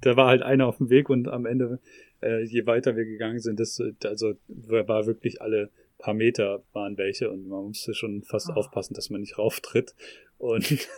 [0.00, 1.80] da war halt einer auf dem Weg und am Ende,
[2.22, 7.30] äh, je weiter wir gegangen sind, das, also war wirklich alle paar Meter waren welche
[7.30, 8.54] und man musste schon fast Ah.
[8.54, 9.94] aufpassen, dass man nicht rauftritt.
[10.38, 10.64] Und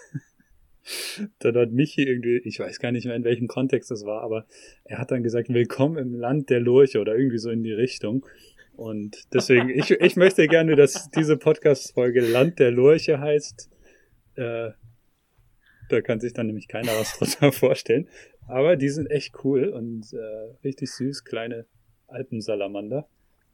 [1.39, 4.47] dann hat Michi irgendwie, ich weiß gar nicht mehr in welchem Kontext das war, aber
[4.85, 8.27] er hat dann gesagt, willkommen im Land der Lurche oder irgendwie so in die Richtung.
[8.77, 13.71] Und deswegen, ich, ich möchte gerne, dass diese Podcast-Folge Land der Lurche heißt.
[14.37, 14.71] Äh,
[15.91, 18.09] da kann sich dann nämlich keiner was drunter vorstellen.
[18.49, 20.17] Aber die sind echt cool und äh,
[20.65, 21.67] richtig süß, kleine
[22.09, 23.07] Alpensalamander.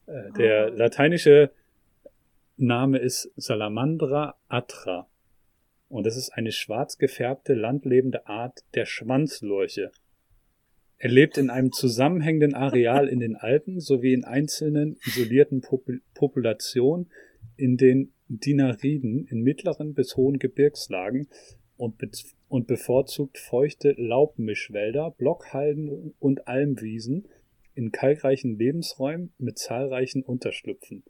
[0.06, 0.68] Äh, der Ah.
[0.68, 1.50] lateinische
[2.56, 5.06] Name ist Salamandra atra.
[5.90, 9.90] Und das ist eine schwarz gefärbte, landlebende Art der Schwanzlurche.
[10.98, 17.10] Er lebt in einem zusammenhängenden Areal in den Alpen sowie in einzelnen isolierten Popul Populationen
[17.56, 21.28] in den Dinariden in mittleren bis hohen Gebirgslagen
[21.76, 22.08] und, be
[22.48, 27.26] und bevorzugt feuchte Laubmischwälder, Blockhalden und Almwiesen
[27.74, 31.02] in kalkreichen Lebensräumen mit zahlreichen Unterschlüpfen.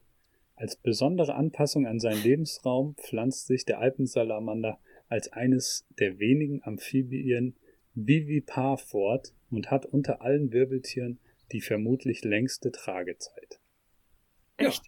[0.60, 7.56] Als besondere Anpassung an seinen Lebensraum pflanzt sich der Alpensalamander als eines der wenigen Amphibien
[7.94, 11.18] vivipar fort und hat unter allen Wirbeltieren
[11.50, 13.58] die vermutlich längste Tragezeit.
[14.58, 14.84] Echt?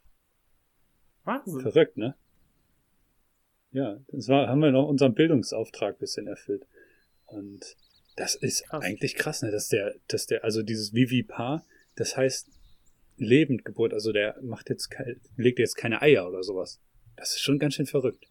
[1.25, 1.63] Wahnsinn.
[1.63, 2.17] Verrückt, ne?
[3.71, 6.67] Ja, das war, haben wir noch unseren Bildungsauftrag bisschen erfüllt.
[7.25, 7.79] Und
[8.17, 8.85] das ist Krass.
[8.85, 9.51] eigentlich krass, ne?
[9.51, 11.65] Dass der, dass der, also dieses Vivipar,
[11.95, 12.51] das heißt
[13.23, 14.91] Lebendgeburt, also der macht jetzt
[15.37, 16.81] legt jetzt keine Eier oder sowas.
[17.17, 18.27] Das ist schon ganz schön verrückt.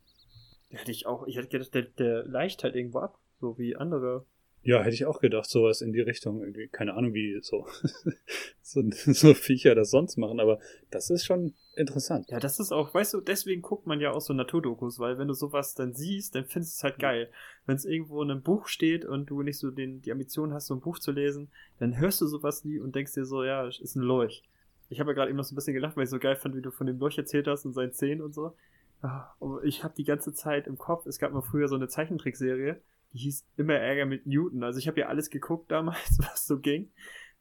[0.69, 3.17] Hätte ich auch, ich hätte gedacht, der, der leicht halt irgendwo ab.
[3.39, 4.25] So wie andere
[4.61, 6.41] Ja, hätte ich auch gedacht, sowas in die Richtung.
[6.41, 7.65] Irgendwie, keine Ahnung, wie so,
[8.61, 10.59] so, so Viecher das sonst machen, aber
[10.91, 12.29] das ist schon interessant.
[12.29, 15.27] Ja, das ist auch, weißt du, deswegen guckt man ja auch so Naturdokus, weil wenn
[15.27, 17.31] du sowas dann siehst, dann findest du es halt geil.
[17.65, 20.67] Wenn es irgendwo in einem Buch steht und du nicht so den, die Ambition hast,
[20.67, 23.67] so ein Buch zu lesen, dann hörst du sowas nie und denkst dir so, ja,
[23.67, 24.43] ist ein Lorch.
[24.91, 26.55] Ich habe ja gerade eben noch so ein bisschen gelacht, weil ich so geil fand,
[26.55, 28.55] wie du von dem Lorch erzählt hast und seinen Zähnen und so.
[29.01, 31.87] Ah, aber ich habe die ganze Zeit im Kopf, es gab mal früher so eine
[31.87, 32.79] Zeichentrickserie,
[33.13, 34.63] die hieß immer Ärger mit Newton.
[34.63, 36.91] Also ich habe ja alles geguckt damals, was so ging.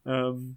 [0.07, 0.57] Ähm,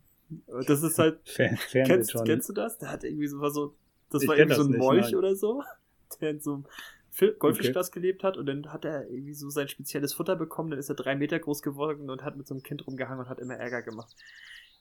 [0.68, 1.20] das ist halt.
[1.26, 2.78] Fer kennst, kennst du das?
[2.78, 3.76] Der hat irgendwie so, war so
[4.10, 5.64] das ich war irgendwie so ein Molch oder so,
[6.22, 8.00] der in so einem Goldfischglas okay.
[8.00, 10.96] gelebt hat und dann hat er irgendwie so sein spezielles Futter bekommen, dann ist er
[10.96, 13.82] drei Meter groß geworden und hat mit so einem Kind rumgehangen und hat immer Ärger
[13.82, 14.16] gemacht.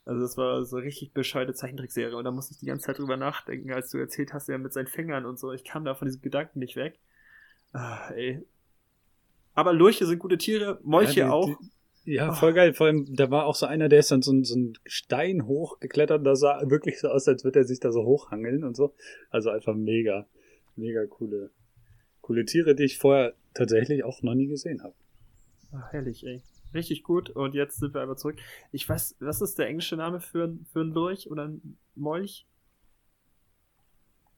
[0.05, 3.17] Also das war so richtig bescheide Zeichentrickserie und da musste ich die ganze Zeit drüber
[3.17, 5.53] nachdenken, als du erzählt hast, ja mit seinen Fingern und so.
[5.53, 6.99] Ich kam da von diesem Gedanken nicht weg.
[7.73, 8.45] Ah, ey,
[9.55, 11.59] aber Lurche sind gute Tiere, Molche ja, die, auch.
[12.05, 12.75] Die, ja, voll geil.
[12.75, 15.47] Vor allem, da war auch so einer, der ist dann so, ein, so ein Stein
[15.47, 16.27] hochgeklettert.
[16.27, 18.95] Da sah wirklich so aus, als würde er sich da so hochhangeln und so.
[19.31, 20.27] Also einfach mega,
[20.75, 21.51] mega coole,
[22.21, 24.95] coole Tiere, die ich vorher tatsächlich auch noch nie gesehen habe.
[25.73, 26.43] Ach, herrlich, ey.
[26.75, 27.31] Richtig gut.
[27.31, 28.37] Und jetzt sind wir aber zurück.
[28.71, 32.47] Ich weiß, was ist der englische Name für, für ein Lurch oder ein Molch?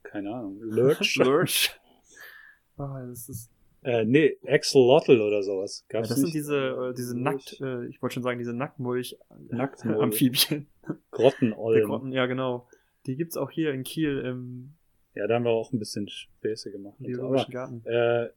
[0.03, 0.59] Keine Ahnung.
[0.61, 1.17] Lurch.
[1.17, 1.81] Lurch.
[2.77, 3.51] Oh, das ist
[3.85, 5.85] äh, nee, Axolotl oder sowas.
[5.91, 6.33] Gab's ja, das nicht?
[6.33, 9.19] sind diese, äh, diese Nackt, äh, ich wollte schon sagen, diese Nacktmulch
[9.51, 10.01] Nacktmulch.
[10.01, 10.67] Amphibien.
[11.11, 11.85] Grottenollen.
[11.85, 12.67] Grotten, ja, genau.
[13.05, 14.73] Die gibt's auch hier in Kiel im.
[15.15, 16.97] Ja, da haben wir auch ein bisschen Späße gemacht.
[16.99, 17.85] Biologischen Garten.
[17.85, 18.31] Äh,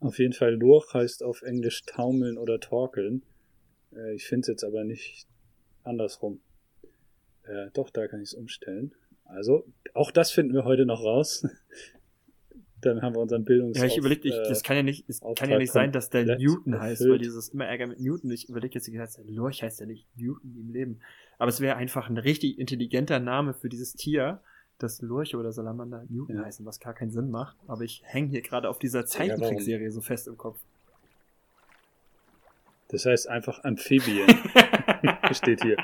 [0.00, 3.22] auf jeden Fall Lurch heißt auf Englisch taumeln oder torkeln.
[3.94, 5.26] Äh, ich finde es jetzt aber nicht
[5.82, 6.40] andersrum.
[7.44, 8.94] Äh, doch, da kann ich es umstellen.
[9.24, 11.46] Also, auch das finden wir heute noch raus.
[12.84, 13.78] dann haben wir unseren Bildungs.
[13.78, 16.24] Ja, ich überlege, ich, das kann ja nicht, es kann ja nicht sein, dass der
[16.38, 17.12] Newton heißt, erfüllt.
[17.12, 18.30] weil dieses immer Ärger mit Newton.
[18.30, 21.00] Ich überlege jetzt Zeit, Lorch heißt ja nicht Newton im Leben.
[21.38, 24.40] Aber es wäre einfach ein richtig intelligenter Name für dieses Tier,
[24.78, 26.44] dass Lurche oder Salamander Newton ja.
[26.44, 27.56] heißen, was gar keinen Sinn macht.
[27.66, 30.58] Aber ich hänge hier gerade auf dieser Zeichentrickserie so fest im Kopf.
[32.88, 34.28] Das heißt einfach Amphibien.
[35.32, 35.76] Steht hier.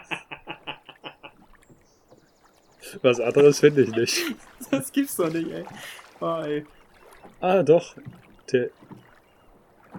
[3.02, 4.34] Was anderes finde ich nicht.
[4.70, 5.64] Das gibt's doch nicht, ey.
[6.20, 6.66] Oh, ey.
[7.40, 7.96] Ah, doch.
[8.52, 8.70] Der,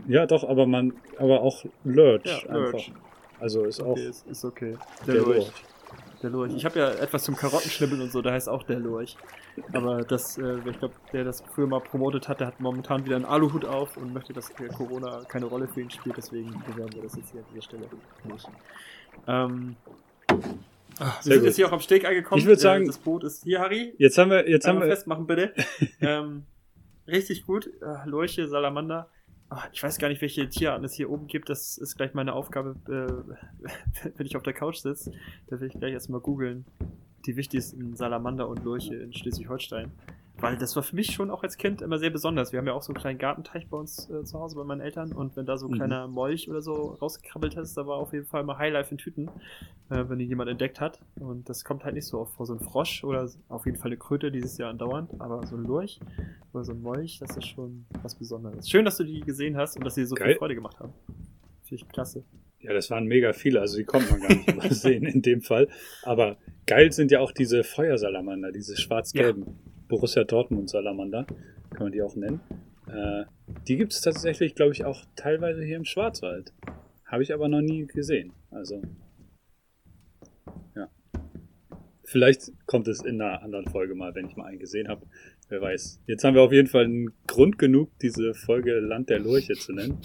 [0.08, 2.72] ja, doch, aber man, aber auch Lurch ja, einfach.
[2.72, 2.92] Lurch.
[3.40, 3.98] Also ist okay, auch.
[3.98, 4.78] Ist, ist okay.
[5.08, 5.38] Der, der Lurch.
[5.38, 5.64] Lurch.
[6.22, 6.54] Der Lurch.
[6.56, 9.18] Ich habe ja etwas zum Karottenschnibbeln und so, da heißt auch der Lurch.
[9.74, 13.16] Aber das, äh, ich glaube, der das früher mal promotet hat, der hat momentan wieder
[13.16, 17.02] einen Aluhut auf und möchte, dass Corona keine Rolle für ihn spielt, deswegen bewerben wir
[17.02, 17.90] das jetzt hier an dieser Stelle
[18.26, 18.48] nicht.
[19.28, 19.76] Ähm,
[21.00, 21.44] Ach, wir sind gut.
[21.46, 22.40] jetzt hier auch am Steg angekommen.
[22.40, 23.94] Ich würde sagen, das Boot ist hier, Harry.
[23.98, 25.54] Jetzt haben wir, jetzt haben wir festmachen bitte.
[26.02, 26.44] ähm,
[27.08, 27.68] richtig gut.
[27.82, 29.10] Äh, Lurche, Salamander.
[29.54, 31.50] Ach, ich weiß gar nicht, welche Tierarten es hier oben gibt.
[31.50, 35.12] Das ist gleich meine Aufgabe, äh, wenn ich auf der Couch sitze.
[35.48, 36.64] Da will ich gleich erstmal googeln.
[37.26, 39.92] Die wichtigsten Salamander und Lurche in Schleswig-Holstein.
[40.42, 42.52] Weil das war für mich schon auch als Kind immer sehr besonders.
[42.52, 44.82] Wir haben ja auch so einen kleinen Gartenteich bei uns äh, zu Hause bei meinen
[44.82, 45.76] Eltern und wenn da so ein mhm.
[45.76, 49.28] kleiner Molch oder so rausgekrabbelt ist, da war auf jeden Fall mal Highlife in Tüten,
[49.92, 51.00] äh, wenn ihn jemand entdeckt hat.
[51.20, 52.48] Und das kommt halt nicht so oft vor.
[52.48, 55.64] So ein Frosch oder auf jeden Fall eine Kröte dieses Jahr andauernd, aber so ein
[55.64, 56.00] Lurch
[56.54, 58.68] oder so ein Molch, das ist schon was Besonderes.
[58.68, 60.30] Schön, dass du die gesehen hast und dass sie so Geil.
[60.30, 60.94] viel Freude gemacht haben.
[61.62, 62.24] Finde ich klasse.
[62.62, 65.68] Ja, das waren mega viele, also die konnte man gar nicht übersehen in dem Fall.
[66.04, 69.46] Aber geil sind ja auch diese Feuersalamander, diese schwarz-gelben.
[69.46, 69.71] Ja.
[69.92, 71.26] Borussia Dortmund Salamander,
[71.72, 72.40] kann man die auch nennen.
[72.88, 73.26] Äh,
[73.68, 76.54] die gibt es tatsächlich, glaube ich, auch teilweise hier im Schwarzwald.
[77.06, 78.32] Habe ich aber noch nie gesehen.
[78.52, 78.82] Also,
[80.78, 80.90] ja.
[82.06, 85.06] Vielleicht kommt es in einer anderen Folge mal, wenn ich mal einen gesehen habe.
[85.50, 86.00] Wer weiß.
[86.08, 89.74] Jetzt haben wir auf jeden Fall einen Grund genug, diese Folge Land der Lurche zu
[89.74, 90.00] nennen.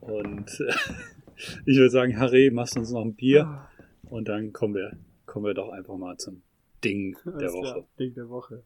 [0.00, 0.58] Und
[1.66, 3.44] ich würde sagen, Harry, machst uns noch ein Bier.
[3.44, 3.70] Ah.
[4.10, 6.42] Und dann kommen wir, kommen wir doch einfach mal zum
[6.82, 7.72] Ding der Woche.
[7.72, 8.64] Klar, Ding der Woche.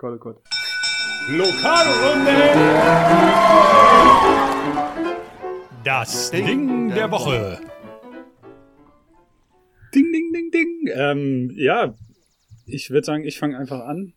[0.00, 0.36] Gott, oh Gott.
[1.28, 2.30] Lokalrunde!
[5.84, 7.60] Das Ding der Woche.
[9.94, 10.90] Ding, ding, ding, ding.
[10.94, 11.94] Ähm, ja,
[12.64, 14.14] ich würde sagen, ich fange einfach an.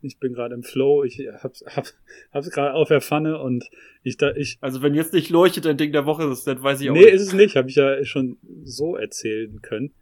[0.00, 1.04] Ich bin gerade im Flow.
[1.04, 1.84] Ich hab's, hab,
[2.32, 3.68] hab's gerade auf der Pfanne und
[4.02, 4.56] ich da ich.
[4.62, 7.00] Also wenn jetzt nicht leuchtet ein Ding der Woche ist, dann weiß ich auch nee,
[7.00, 7.08] nicht.
[7.10, 7.56] Nee, ist es nicht.
[7.56, 9.92] Habe ich ja schon so erzählen können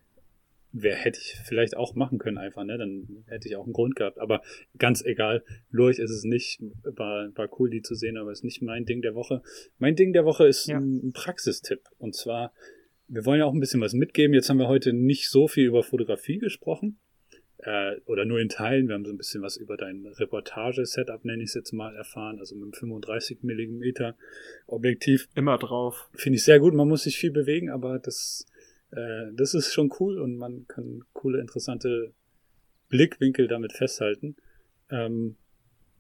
[0.74, 2.76] wäre hätte ich vielleicht auch machen können einfach, ne?
[2.76, 4.18] Dann hätte ich auch einen Grund gehabt.
[4.18, 4.42] Aber
[4.76, 6.60] ganz egal, Lurch ist es nicht.
[6.82, 9.40] War, war cool, die zu sehen, aber ist nicht mein Ding der Woche.
[9.78, 10.78] Mein Ding der Woche ist ja.
[10.78, 11.80] ein Praxistipp.
[11.98, 12.52] Und zwar,
[13.06, 14.34] wir wollen ja auch ein bisschen was mitgeben.
[14.34, 16.98] Jetzt haben wir heute nicht so viel über Fotografie gesprochen.
[17.58, 18.88] äh, oder nur in Teilen.
[18.88, 22.38] Wir haben so ein bisschen was über dein Reportage-Setup, nenne ich es jetzt mal, erfahren.
[22.38, 24.12] Also mit einem 35 mm
[24.66, 25.28] Objektiv.
[25.34, 26.08] Immer drauf.
[26.14, 26.74] Finde ich sehr gut.
[26.74, 28.46] Man muss sich viel bewegen, aber das,
[28.94, 32.12] äh, das ist schon cool und man kann coole, interessante
[32.88, 34.36] Blickwinkel damit festhalten.
[34.90, 35.36] Ähm,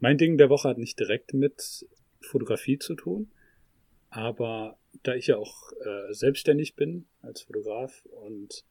[0.00, 1.86] mein Ding der Woche hat nicht direkt mit
[2.20, 3.30] Fotografie zu tun,
[4.10, 8.64] aber da ich ja auch äh, selbstständig bin als Fotograf und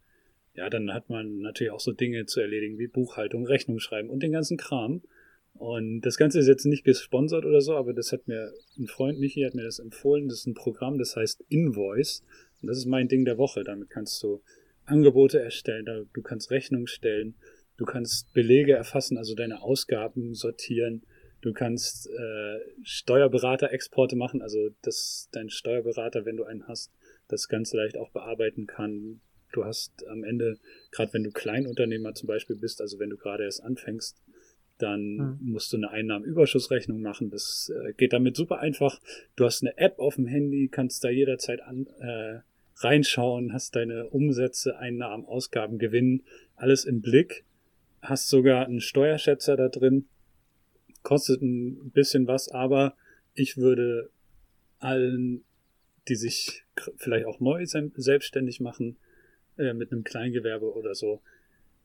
[0.56, 4.22] ja, dann hat man natürlich auch so Dinge zu erledigen wie Buchhaltung, Rechnung schreiben und
[4.22, 5.02] den ganzen Kram.
[5.56, 9.20] Und das Ganze ist jetzt nicht gesponsert oder so, aber das hat mir ein Freund
[9.20, 10.28] Michi hat mir das empfohlen.
[10.28, 12.24] Das ist ein Programm, das heißt Invoice.
[12.64, 13.64] Und das ist mein Ding der Woche.
[13.64, 14.42] Damit kannst du
[14.86, 17.36] Angebote erstellen, du kannst Rechnung stellen,
[17.78, 21.04] du kannst Belege erfassen, also deine Ausgaben sortieren.
[21.42, 26.92] Du kannst äh, Steuerberater-Exporte machen, also dass dein Steuerberater, wenn du einen hast,
[27.28, 29.20] das ganz leicht auch bearbeiten kann,
[29.52, 30.58] du hast am Ende,
[30.92, 34.24] gerade wenn du Kleinunternehmer zum Beispiel bist, also wenn du gerade erst anfängst,
[34.78, 35.40] dann mhm.
[35.42, 37.30] musst du eine Einnahmenüberschussrechnung machen.
[37.30, 39.00] Das äh, geht damit super einfach.
[39.36, 42.40] Du hast eine App auf dem Handy, kannst da jederzeit an, äh,
[42.78, 46.24] reinschauen, hast deine Umsätze, Einnahmen, Ausgaben, Gewinn,
[46.56, 47.46] alles im Blick.
[48.02, 50.06] Hast sogar einen Steuerschätzer da drin.
[51.04, 52.96] Kostet ein bisschen was, aber
[53.34, 54.10] ich würde
[54.80, 55.44] allen,
[56.08, 56.64] die sich
[56.98, 58.98] vielleicht auch neu selbstständig machen,
[59.58, 61.22] äh, mit einem Kleingewerbe oder so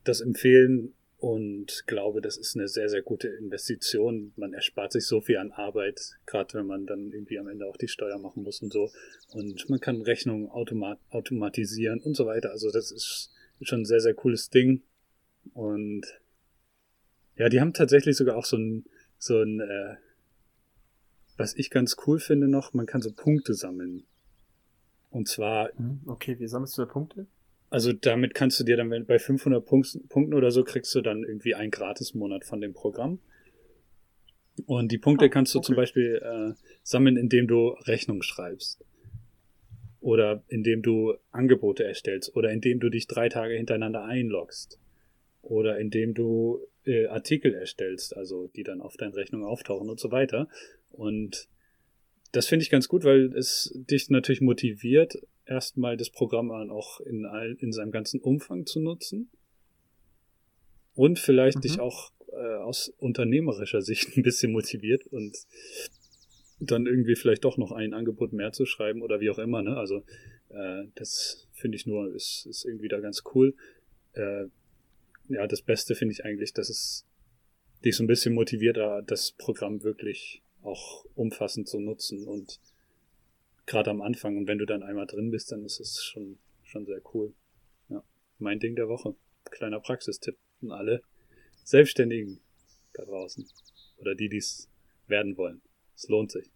[0.05, 4.33] das empfehlen und glaube, das ist eine sehr, sehr gute Investition.
[4.37, 7.77] Man erspart sich so viel an Arbeit, gerade wenn man dann irgendwie am Ende auch
[7.77, 8.93] die Steuer machen muss und so.
[9.33, 12.53] Und man kann Rechnungen automat automatisieren und so weiter.
[12.53, 14.85] Also das ist schon ein sehr, sehr cooles Ding.
[15.55, 16.07] Und
[17.35, 18.85] ja, die haben tatsächlich sogar auch so ein,
[19.19, 19.97] so ein, äh,
[21.37, 24.05] was ich ganz cool finde noch, man kann so Punkte sammeln.
[25.11, 25.71] Und zwar.
[25.77, 27.27] Hm, okay, wie sammelst du da Punkte?
[27.71, 31.23] Also damit kannst du dir dann, wenn bei 500 Punkten oder so, kriegst du dann
[31.23, 33.21] irgendwie einen Gratis-Monat von dem Programm.
[34.67, 35.67] Und die Punkte oh, kannst du okay.
[35.67, 38.85] zum Beispiel äh, sammeln, indem du Rechnung schreibst.
[40.01, 42.35] Oder indem du Angebote erstellst.
[42.35, 44.79] Oder indem du dich drei Tage hintereinander einloggst.
[45.43, 50.11] Oder indem du äh, Artikel erstellst, also die dann auf deine Rechnung auftauchen und so
[50.11, 50.49] weiter.
[50.91, 51.49] Und
[52.33, 57.25] das finde ich ganz gut, weil es dich natürlich motiviert, erstmal das Programm auch in,
[57.25, 59.31] all, in seinem ganzen Umfang zu nutzen.
[60.95, 61.63] Und vielleicht mhm.
[61.63, 65.37] dich auch äh, aus unternehmerischer Sicht ein bisschen motiviert und
[66.61, 69.63] dann irgendwie vielleicht doch noch ein Angebot mehr zu schreiben oder wie auch immer.
[69.63, 69.77] Ne?
[69.77, 70.03] Also
[70.49, 73.55] äh, das finde ich nur, ist, ist irgendwie da ganz cool.
[74.13, 74.47] Äh,
[75.29, 77.07] ja, das Beste finde ich eigentlich, dass es
[77.85, 78.77] dich so ein bisschen motiviert,
[79.07, 82.61] das Programm wirklich auch umfassend zu nutzen und
[83.69, 84.37] gerade am Anfang.
[84.37, 87.33] Und wenn du dann einmal drin bist, dann ist es schon, schon sehr cool.
[87.89, 88.03] Ja.
[88.39, 89.15] Mein Ding der Woche.
[89.45, 91.03] Kleiner Praxistipp an alle
[91.65, 92.41] Selbstständigen
[92.95, 93.47] da draußen.
[93.99, 94.69] Oder die, die es
[95.07, 95.63] werden wollen.
[95.95, 96.51] Es lohnt sich.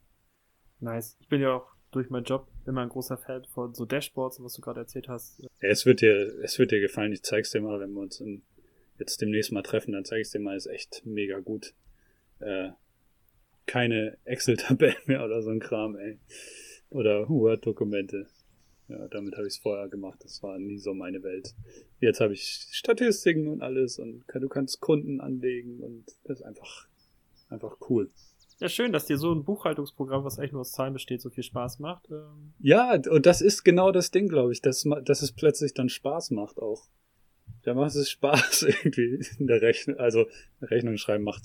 [0.81, 1.17] Nice.
[1.21, 4.55] Ich bin ja auch durch meinen Job immer ein großer Fan von so Dashboards, was
[4.55, 5.39] du gerade erzählt hast.
[5.41, 7.13] Ja, es wird dir, es wird dir gefallen.
[7.13, 8.43] Ich zeig's dir mal, wenn wir uns in,
[8.99, 11.75] jetzt demnächst mal treffen, dann zeige ich dir mal, ist echt mega gut.
[12.41, 12.71] Äh,
[13.67, 16.19] keine Excel-Tabellen mehr oder so ein Kram, ey.
[16.91, 18.27] Oder Word-Dokumente.
[18.89, 20.21] Ja, damit habe ich es vorher gemacht.
[20.23, 21.55] Das war nie so meine Welt.
[22.01, 26.89] Jetzt habe ich Statistiken und alles und du kannst Kunden anlegen und das ist einfach,
[27.49, 28.11] einfach cool.
[28.59, 31.43] Ja, schön, dass dir so ein Buchhaltungsprogramm, was eigentlich nur aus Zahlen besteht, so viel
[31.43, 32.11] Spaß macht.
[32.11, 35.89] Ähm ja, und das ist genau das Ding, glaube ich, dass, dass es plötzlich dann
[35.89, 36.87] Spaß macht auch.
[37.65, 39.99] Da macht es Spaß irgendwie in der Rechnung.
[39.99, 40.27] Also
[40.61, 41.43] Rechnung schreiben macht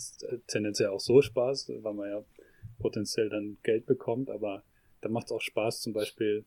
[0.48, 2.24] tendenziell auch so Spaß, weil man ja
[2.80, 4.64] potenziell dann Geld bekommt, aber
[5.02, 6.46] da macht es auch Spaß, zum Beispiel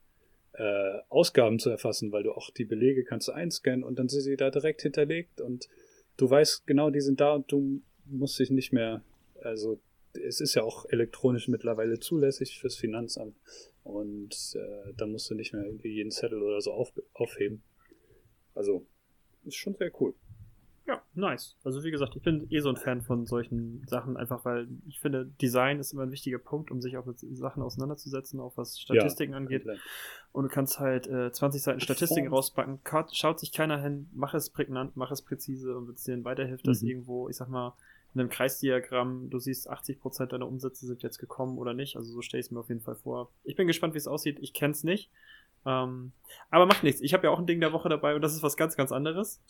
[0.52, 4.22] äh, Ausgaben zu erfassen, weil du auch die Belege kannst du einscannen und dann sind
[4.22, 5.68] sie da direkt hinterlegt und
[6.16, 9.02] du weißt genau, die sind da und du musst dich nicht mehr,
[9.42, 9.80] also
[10.12, 13.36] es ist ja auch elektronisch mittlerweile zulässig fürs Finanzamt
[13.84, 17.62] und äh, da musst du nicht mehr irgendwie jeden Zettel oder so auf, aufheben.
[18.54, 18.86] Also
[19.44, 20.14] ist schon sehr cool.
[20.90, 21.56] Ja, nice.
[21.62, 24.98] Also wie gesagt, ich bin eh so ein Fan von solchen Sachen, einfach weil ich
[24.98, 28.80] finde, Design ist immer ein wichtiger Punkt, um sich auch mit Sachen auseinanderzusetzen, auch was
[28.80, 29.62] Statistiken ja, angeht.
[29.62, 29.80] Komplett.
[30.32, 32.80] Und du kannst halt äh, 20 Seiten Statistiken rauspacken,
[33.12, 36.66] schaut sich keiner hin, mach es prägnant, mach es präzise und wenn es dir weiterhilft,
[36.66, 36.70] mhm.
[36.70, 37.74] dass irgendwo, ich sag mal,
[38.12, 41.96] in einem Kreisdiagramm, du siehst, 80% deiner Umsätze sind jetzt gekommen oder nicht.
[41.96, 43.30] Also so stelle ich es mir auf jeden Fall vor.
[43.44, 44.38] Ich bin gespannt, wie es aussieht.
[44.40, 45.10] Ich kenne es nicht.
[45.66, 46.12] Ähm,
[46.50, 47.00] aber macht nichts.
[47.00, 48.92] Ich habe ja auch ein Ding der Woche dabei und das ist was ganz, ganz
[48.92, 49.40] anderes.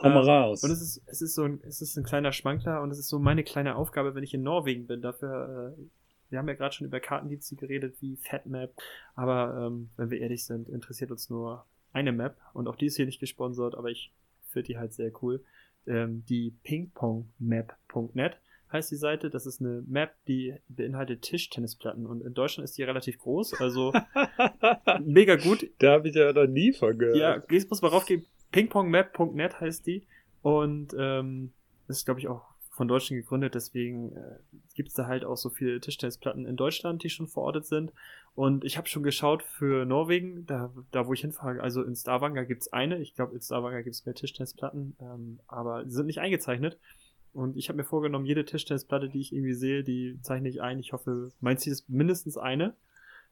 [0.00, 0.64] Hau mal raus.
[0.64, 3.08] Und es ist, es ist so ein, es ist ein kleiner Schwankler und es ist
[3.08, 5.02] so meine kleine Aufgabe, wenn ich in Norwegen bin.
[5.02, 5.82] Dafür, äh,
[6.30, 8.72] wir haben ja gerade schon über Kartendienste geredet, wie FatMap.
[9.14, 12.96] Aber ähm, wenn wir ehrlich sind, interessiert uns nur eine Map und auch die ist
[12.96, 14.12] hier nicht gesponsert, aber ich
[14.48, 15.44] finde die halt sehr cool.
[15.86, 18.38] ähm, die pingpongmap.net
[18.72, 19.30] heißt die Seite.
[19.30, 23.92] Das ist eine Map, die beinhaltet Tischtennisplatten und in Deutschland ist die relativ groß, also
[25.04, 25.70] mega gut.
[25.78, 27.16] Da habe ich ja noch nie von gehört.
[27.16, 28.24] Ja, jetzt muss mal raufgehen.
[28.50, 30.06] Pingpongmap.net heißt die
[30.42, 31.52] und ähm,
[31.88, 34.38] ist glaube ich auch von Deutschen gegründet, deswegen äh,
[34.74, 37.92] gibt es da halt auch so viele Tischtennisplatten in Deutschland, die schon verortet sind.
[38.34, 42.46] Und ich habe schon geschaut für Norwegen, da, da wo ich hinfahre, also in Stavanger
[42.46, 42.98] gibt's eine.
[42.98, 46.78] Ich glaube, in Stavanger gibt's mehr Tischtennisplatten, ähm, aber die sind nicht eingezeichnet.
[47.32, 50.78] Und ich habe mir vorgenommen, jede Tischtennisplatte, die ich irgendwie sehe, die zeichne ich ein.
[50.78, 52.74] Ich hoffe, mein Ziel ist mindestens eine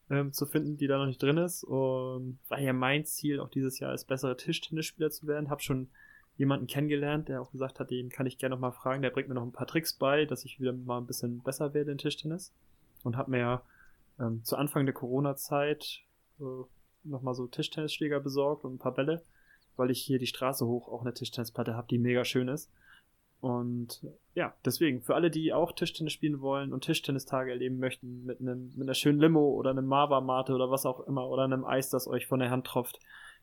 [0.08, 1.64] ähm, zu finden, die da noch nicht drin ist.
[1.64, 5.50] Und war ja mein Ziel auch dieses Jahr ist, bessere Tischtennisspieler zu werden.
[5.50, 5.88] Hab schon
[6.38, 9.02] jemanden kennengelernt, der auch gesagt hat, den kann ich gerne noch mal fragen.
[9.02, 11.74] Der bringt mir noch ein paar Tricks bei, dass ich wieder mal ein bisschen besser
[11.74, 12.52] werde in Tischtennis.
[13.04, 13.62] Und habe mir
[14.18, 16.00] ähm, zu Anfang der Corona-Zeit
[16.40, 16.44] äh,
[17.04, 19.22] noch so Tischtennisschläger besorgt und ein paar Bälle,
[19.76, 22.70] weil ich hier die Straße hoch auch eine Tischtennisplatte habe, die mega schön ist.
[23.40, 24.02] Und
[24.34, 28.70] ja, deswegen, für alle, die auch Tischtennis spielen wollen und Tischtennistage erleben möchten, mit einem,
[28.74, 32.06] mit einer schönen Limo oder einem Mava-Mate oder was auch immer, oder einem Eis, das
[32.06, 33.00] euch von der Hand tropft,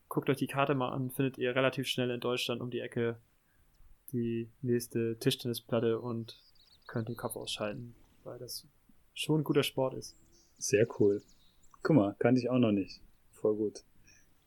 [0.07, 3.17] guckt euch die Karte mal an, findet ihr relativ schnell in Deutschland um die Ecke
[4.13, 6.39] die nächste Tischtennisplatte und
[6.87, 7.93] könnt den Kopf ausschalten,
[8.23, 8.65] weil das
[9.13, 10.15] schon ein guter Sport ist.
[10.57, 11.21] Sehr cool.
[11.83, 13.01] Guck mal, kannte ich auch noch nicht.
[13.33, 13.83] Voll gut.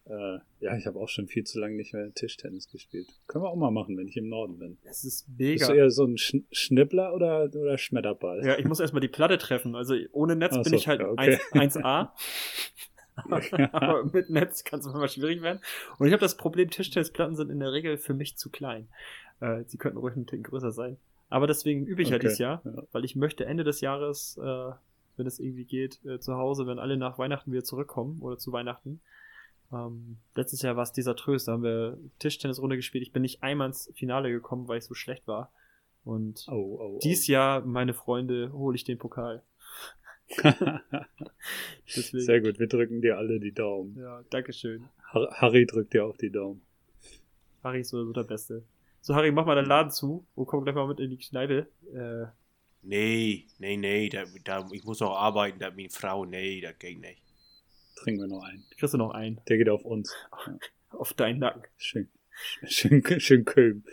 [0.06, 3.06] Äh, ja, ich habe auch schon viel zu lange nicht mehr Tischtennis gespielt.
[3.26, 4.78] Können wir auch mal machen, wenn ich im Norden bin.
[4.82, 5.66] Es ist Bist mega.
[5.68, 8.44] du eher so ein Sch Schnippler oder, oder Schmetterball?
[8.44, 9.76] Ja, ich muss erstmal die Platte treffen.
[9.76, 11.38] Also ohne Netz Ach bin so, ich halt ja, okay.
[11.52, 12.10] 1, 1A.
[13.72, 15.60] Aber mit Netz kann es manchmal schwierig werden.
[15.98, 18.88] Und ich habe das Problem, Tischtennisplatten sind in der Regel für mich zu klein.
[19.40, 20.96] Äh, sie könnten ruhig ein Ticken größer sein.
[21.28, 22.82] Aber deswegen übe ich ja Okay, dieses Jahr, ja.
[22.92, 24.70] weil ich möchte Ende des Jahres, äh,
[25.16, 28.52] wenn es irgendwie geht, äh, zu Hause, wenn alle nach Weihnachten wieder zurückkommen oder zu
[28.52, 29.00] Weihnachten.
[29.72, 33.02] Ähm, letztes Jahr war es desaströs, da haben wir Tischtennisrunde gespielt.
[33.02, 35.52] Ich bin nicht einmal ins Finale gekommen, weil ich so schlecht war.
[36.04, 36.98] Und Oh, oh, oh.
[37.02, 39.42] dies Jahr, meine Freunde, hole ich den Pokal.
[41.86, 43.96] Sehr gut, wir drücken dir alle die Daumen.
[43.98, 44.88] Ja, Dankeschön.
[45.12, 46.62] Har Harry drückt dir auch die Daumen.
[47.62, 48.64] Harry ist sowieso der Beste.
[49.00, 51.66] So, Harry, mach mal deinen Laden zu und komm gleich mal mit in die Kneipe.
[51.92, 52.26] Äh,
[52.82, 56.98] Nee, nee, nee, da, da, ich muss auch arbeiten, da meine Frau, nee, das geht
[56.98, 57.22] nicht.
[58.00, 58.64] Trinken wir noch einen.
[58.78, 60.14] kriegst du noch einen Der geht auf uns.
[60.90, 61.62] auf deinen Nacken.
[61.76, 62.08] Schön.
[62.64, 63.84] Schön, schön Köln.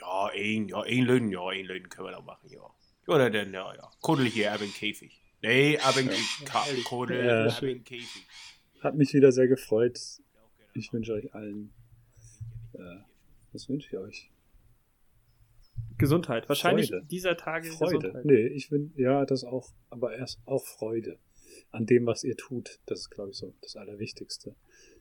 [0.00, 2.60] Ja, ein, ja, ein Löden, ja, ein Löden können wir noch machen, ja.
[3.06, 5.22] Oder dann, ja, ja, kuddel hier ab in Käfig.
[5.42, 6.10] Nee, ab in
[6.44, 7.46] Ka kuddel, Ja.
[7.46, 8.26] ab in Käfig.
[8.80, 9.98] Hat mich wieder sehr gefreut.
[10.74, 11.72] Ich wünsche euch allen.
[12.72, 12.78] Äh,
[13.52, 14.30] was wünsche ich euch?
[15.98, 16.48] Gesundheit.
[16.48, 17.06] Wahrscheinlich Freude.
[17.06, 17.98] dieser Tage Freude.
[17.98, 18.24] Gesundheit.
[18.24, 21.18] Nee, ich bin, ja, das auch, aber erst auch Freude
[21.70, 22.80] an dem, was ihr tut.
[22.86, 24.54] Das ist, glaube ich, so das Allerwichtigste.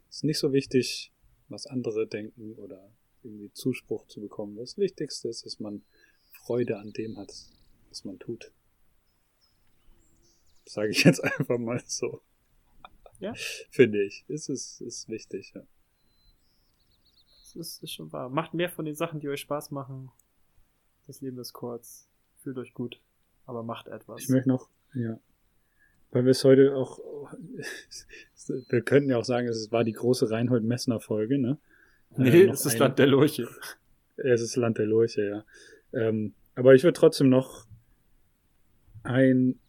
[0.09, 1.11] Es ist nicht so wichtig,
[1.49, 2.91] was andere denken oder
[3.23, 4.55] irgendwie Zuspruch zu bekommen.
[4.55, 5.83] Das Wichtigste ist, dass man
[6.31, 7.33] Freude an dem hat,
[7.89, 8.51] was man tut.
[10.65, 12.21] Sage ich jetzt einfach mal so.
[13.19, 13.33] Ja.
[13.69, 14.25] Finde ich.
[14.27, 15.65] Es ist, ist wichtig, ja.
[17.41, 18.29] Das ist, ist schon wahr.
[18.29, 20.11] Macht mehr von den Sachen, die euch Spaß machen.
[21.07, 22.09] Das Leben ist kurz.
[22.41, 23.01] Fühlt euch gut.
[23.45, 24.23] Aber macht etwas.
[24.23, 25.19] Ich möchte noch, ja.
[26.15, 26.97] Weil wir es heute auch,
[28.69, 31.57] wir könnten ja auch sagen, es war die große Reinhold Messner Folge, ne?
[32.15, 33.49] nee, Äh, es ist eine- Land der Lurche.
[34.15, 35.45] Es ist Land der Lurche, ja.
[35.91, 37.67] Ähm, aber ich würde trotzdem noch
[39.03, 39.59] ein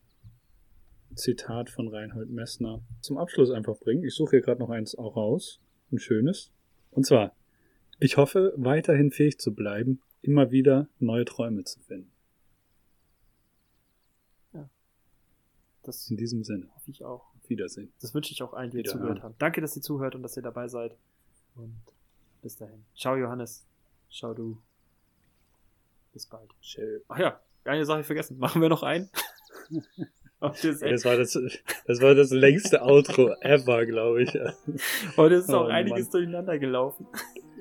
[1.17, 4.05] Zitat von Reinhold Messner zum Abschluss einfach bringen.
[4.05, 5.59] Ich suche hier gerade noch eins auch raus.
[5.91, 6.53] Ein schönes.
[6.93, 7.35] Und zwar,
[7.99, 12.13] ich hoffe, weiterhin fähig zu bleiben, immer wieder neue Träume zu finden.
[15.87, 16.67] Das In diesem Sinne.
[16.75, 17.21] hoffe ich auch.
[17.35, 17.93] Auf Wiedersehen.
[18.01, 19.35] Das wünsche ich auch allen, die zugehört haben.
[19.39, 20.97] Danke, dass ihr zuhört und dass ihr dabei seid.
[21.55, 21.75] Und
[22.43, 22.85] bis dahin.
[22.97, 23.65] Ciao, Johannes.
[24.11, 24.59] Ciao, du.
[26.13, 26.51] Bis bald.
[26.61, 27.03] Chill.
[27.09, 28.39] Ach ja, eine Sache vergessen.
[28.39, 29.09] Machen wir noch einen?
[30.39, 31.33] Das Das war das,
[31.87, 34.39] das war das längste Outro ever, glaube ich.
[35.17, 36.11] Heute ist auch Oh, einiges Mann.
[36.13, 37.07] durcheinander gelaufen.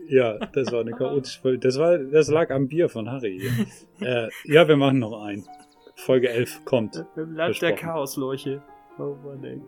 [0.10, 1.60] Ja, das war eine chaotische Folge.
[1.60, 3.50] Das war, das lag am Bier von Harry.
[4.02, 5.48] Äh, ja, wir machen noch einen.
[6.06, 7.04] Folge 11 kommt.
[7.16, 7.76] Im Land der Versprochen.
[7.78, 8.62] Chaoslurche.
[9.00, 9.60] Oh Mann, ey.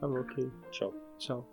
[0.00, 0.50] Aber okay.
[0.72, 0.92] Ciao.
[1.18, 1.46] Ciao.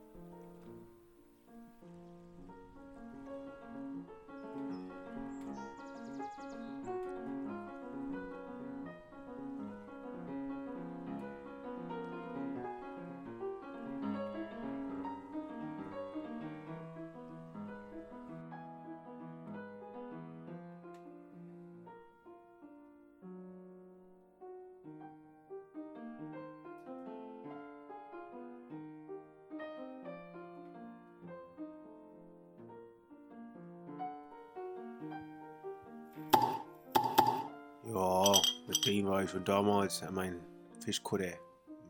[39.33, 40.45] Schon damals an mein
[40.79, 41.33] Fischkutter.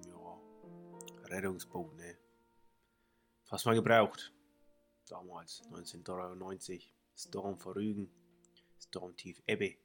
[0.07, 0.39] Ja,
[1.25, 2.17] Rettungsboot, ne?
[3.43, 4.31] Fast mal gebraucht.
[5.09, 6.95] Damals, 1993.
[7.13, 8.09] Storm vor Rügen,
[8.79, 9.75] Storm tief Ebbe.